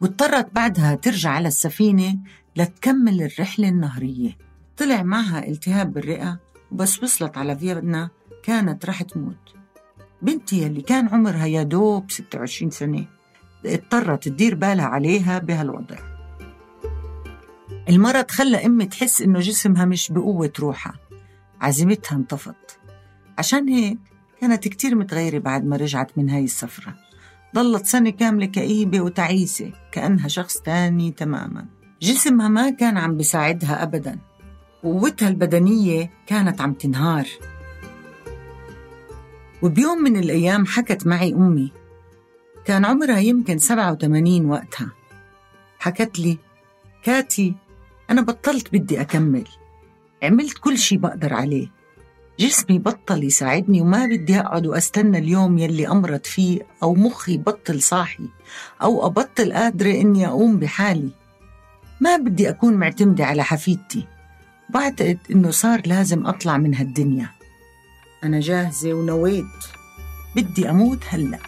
واضطرت 0.00 0.54
بعدها 0.54 0.94
ترجع 0.94 1.30
على 1.30 1.48
السفينة 1.48 2.18
لتكمل 2.56 3.22
الرحلة 3.22 3.68
النهرية. 3.68 4.36
طلع 4.76 5.02
معها 5.02 5.48
التهاب 5.48 5.92
بالرئة 5.92 6.40
وبس 6.72 7.02
وصلت 7.02 7.38
على 7.38 7.58
فيينا 7.58 8.10
كانت 8.42 8.86
رح 8.86 9.02
تموت. 9.02 9.54
بنتي 10.22 10.66
اللي 10.66 10.82
كان 10.82 11.08
عمرها 11.08 11.46
يا 11.46 11.62
دوب 11.62 12.10
26 12.10 12.70
سنة 12.70 13.06
اضطرت 13.66 14.28
تدير 14.28 14.54
بالها 14.54 14.84
عليها 14.84 15.38
بهالوضع. 15.38 15.96
المرض 17.88 18.30
خلى 18.30 18.66
أمي 18.66 18.86
تحس 18.86 19.22
إنه 19.22 19.40
جسمها 19.40 19.84
مش 19.84 20.12
بقوة 20.12 20.52
روحها. 20.60 20.94
عزيمتها 21.60 22.16
انطفت. 22.16 22.78
عشان 23.38 23.68
هيك 23.68 23.98
كانت 24.40 24.68
كتير 24.68 24.94
متغيرة 24.94 25.38
بعد 25.38 25.64
ما 25.64 25.76
رجعت 25.76 26.18
من 26.18 26.30
هاي 26.30 26.44
السفرة. 26.44 26.94
ضلت 27.54 27.86
سنة 27.86 28.10
كاملة 28.10 28.46
كئيبة 28.46 29.00
وتعيسة 29.00 29.72
كأنها 29.92 30.28
شخص 30.28 30.60
تاني 30.60 31.10
تماما. 31.10 31.66
جسمها 32.02 32.48
ما 32.48 32.70
كان 32.70 32.96
عم 32.96 33.16
بيساعدها 33.16 33.82
أبدا. 33.82 34.18
قوتها 34.82 35.28
البدنية 35.28 36.10
كانت 36.26 36.60
عم 36.60 36.72
تنهار. 36.72 37.26
وبيوم 39.62 39.98
من 39.98 40.16
الأيام 40.16 40.66
حكت 40.66 41.06
معي 41.06 41.34
أمي. 41.34 41.72
كان 42.64 42.84
عمرها 42.84 43.18
يمكن 43.18 43.58
87 43.58 44.46
وقتها. 44.46 44.90
حكت 45.78 46.18
لي 46.18 46.38
كاتي 47.02 47.54
أنا 48.10 48.22
بطلت 48.22 48.72
بدي 48.72 49.00
أكمل. 49.00 49.44
عملت 50.22 50.58
كل 50.58 50.78
شي 50.78 50.96
بقدر 50.96 51.34
عليه. 51.34 51.78
جسمي 52.40 52.78
بطل 52.78 53.24
يساعدني 53.24 53.80
وما 53.80 54.06
بدي 54.06 54.40
أقعد 54.40 54.66
وأستنى 54.66 55.18
اليوم 55.18 55.58
يلي 55.58 55.88
أمرض 55.88 56.24
فيه 56.24 56.60
أو 56.82 56.94
مخي 56.94 57.38
بطل 57.38 57.82
صاحي 57.82 58.28
أو 58.82 59.06
أبطل 59.06 59.52
قادرة 59.52 59.90
إني 59.90 60.26
أقوم 60.26 60.58
بحالي. 60.58 61.10
ما 62.00 62.16
بدي 62.16 62.48
أكون 62.48 62.74
معتمدة 62.74 63.24
على 63.24 63.44
حفيدتي. 63.44 64.06
بعتقد 64.70 65.18
إنه 65.30 65.50
صار 65.50 65.82
لازم 65.86 66.26
أطلع 66.26 66.56
من 66.56 66.74
هالدنيا. 66.74 67.30
أنا 68.24 68.40
جاهزة 68.40 68.92
ونويت. 68.92 69.44
بدي 70.36 70.70
أموت 70.70 71.04
هلأ. 71.08 71.38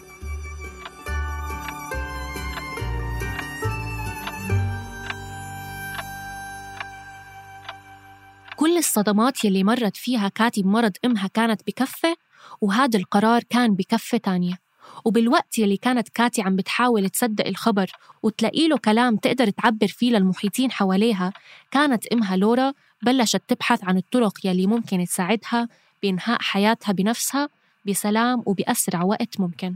كل 8.71 8.77
الصدمات 8.77 9.45
يلي 9.45 9.63
مرت 9.63 9.97
فيها 9.97 10.27
كاتي 10.27 10.61
بمرض 10.61 10.91
إمها 11.05 11.27
كانت 11.27 11.61
بكفة 11.67 12.15
وهذا 12.61 12.99
القرار 12.99 13.43
كان 13.49 13.75
بكفة 13.75 14.17
تانية. 14.17 14.59
وبالوقت 15.05 15.59
يلي 15.59 15.77
كانت 15.77 16.09
كاتي 16.09 16.41
عم 16.41 16.55
بتحاول 16.55 17.09
تصدق 17.09 17.47
الخبر 17.47 17.91
وتلاقي 18.23 18.67
له 18.67 18.77
كلام 18.77 19.15
تقدر 19.15 19.49
تعبر 19.49 19.87
فيه 19.87 20.11
للمحيطين 20.11 20.71
حواليها 20.71 21.33
كانت 21.71 22.07
إمها 22.07 22.35
لورا 22.35 22.73
بلشت 23.01 23.41
تبحث 23.47 23.83
عن 23.83 23.97
الطرق 23.97 24.33
يلي 24.43 24.67
ممكن 24.67 25.05
تساعدها 25.05 25.67
بإنهاء 26.03 26.41
حياتها 26.41 26.91
بنفسها 26.91 27.49
بسلام 27.85 28.43
وبأسرع 28.45 29.03
وقت 29.03 29.39
ممكن. 29.39 29.75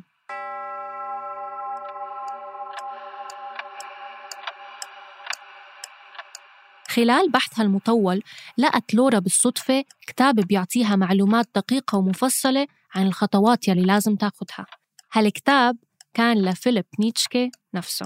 خلال 6.95 7.31
بحثها 7.31 7.63
المطول 7.63 8.21
لقت 8.57 8.93
لورا 8.93 9.19
بالصدفة 9.19 9.83
كتاب 10.07 10.35
بيعطيها 10.35 10.95
معلومات 10.95 11.49
دقيقة 11.55 11.97
ومفصلة 11.97 12.67
عن 12.95 13.07
الخطوات 13.07 13.67
يلي 13.67 13.81
لازم 13.81 14.15
تاخدها. 14.15 14.65
هالكتاب 15.13 15.77
كان 16.13 16.45
لفيليب 16.45 16.85
نيتشكي 16.99 17.51
نفسه. 17.73 18.05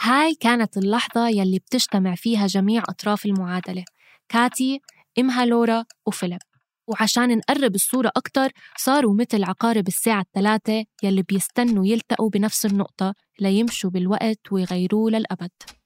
هاي 0.00 0.34
كانت 0.34 0.76
اللحظة 0.76 1.28
يلي 1.28 1.58
بتجتمع 1.58 2.14
فيها 2.14 2.46
جميع 2.46 2.82
أطراف 2.88 3.26
المعادلة. 3.26 3.84
كاتي، 4.28 4.80
إمها 5.18 5.44
لورا 5.46 5.84
وفيليب. 6.06 6.40
وعشان 6.86 7.36
نقرب 7.38 7.74
الصورة 7.74 8.12
أكتر 8.16 8.50
صاروا 8.76 9.14
مثل 9.14 9.44
عقارب 9.44 9.88
الساعة 9.88 10.20
الثلاثة 10.20 10.84
يلي 11.02 11.22
بيستنوا 11.22 11.86
يلتقوا 11.86 12.30
بنفس 12.30 12.66
النقطة 12.66 13.14
ليمشوا 13.40 13.90
بالوقت 13.90 14.52
ويغيروه 14.52 15.10
للأبد. 15.10 15.79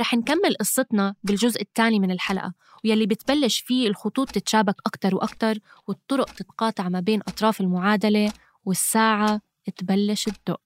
رح 0.00 0.14
نكمل 0.14 0.54
قصتنا 0.60 1.14
بالجزء 1.24 1.62
الثاني 1.62 1.98
من 2.00 2.10
الحلقة 2.10 2.54
ويلي 2.84 3.06
بتبلش 3.06 3.60
فيه 3.60 3.88
الخطوط 3.88 4.30
تتشابك 4.30 4.74
أكتر 4.86 5.14
وأكتر 5.14 5.58
والطرق 5.88 6.30
تتقاطع 6.34 6.88
ما 6.88 7.00
بين 7.00 7.20
أطراف 7.20 7.60
المعادلة 7.60 8.32
والساعة 8.64 9.40
تبلش 9.76 10.24
تدق. 10.24 10.60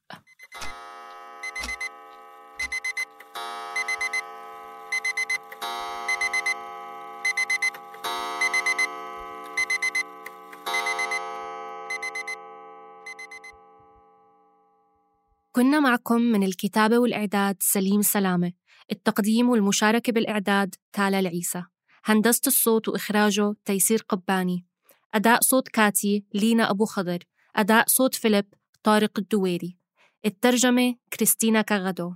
كنا 15.53 15.81
معكم 15.81 16.21
من 16.21 16.43
الكتابة 16.43 16.99
والإعداد 16.99 17.57
سليم 17.61 18.03
سلامة. 18.03 18.53
التقديم 18.93 19.51
والمشاركة 19.51 20.13
بالإعداد 20.13 20.75
تالا 20.93 21.19
العيسى 21.19 21.65
هندسة 22.05 22.43
الصوت 22.47 22.89
وإخراجه 22.89 23.55
تيسير 23.65 24.05
قباني. 24.09 24.67
أداء 25.15 25.41
صوت 25.41 25.69
كاتي 25.69 26.25
لينا 26.35 26.71
أبو 26.71 26.85
خضر. 26.85 27.19
أداء 27.57 27.85
صوت 27.89 28.15
فيليب 28.15 28.55
طارق 28.83 29.19
الدويري. 29.19 29.79
الترجمة 30.27 30.95
كريستينا 31.13 31.63
كاغادو. 31.63 32.15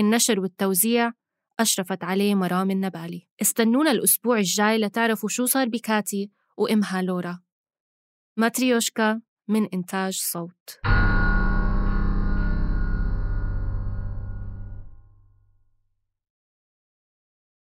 النشر 0.00 0.40
والتوزيع 0.40 1.12
أشرفت 1.60 2.04
عليه 2.04 2.34
مرام 2.34 2.70
النبالي. 2.70 3.28
استنونا 3.42 3.90
الأسبوع 3.90 4.38
الجاي 4.38 4.78
لتعرفوا 4.78 5.28
شو 5.28 5.46
صار 5.46 5.68
بكاتي 5.68 6.30
وإمها 6.56 7.02
لورا. 7.02 7.40
ماتريوشكا 8.36 9.20
من 9.48 9.68
إنتاج 9.74 10.12
صوت. 10.12 10.78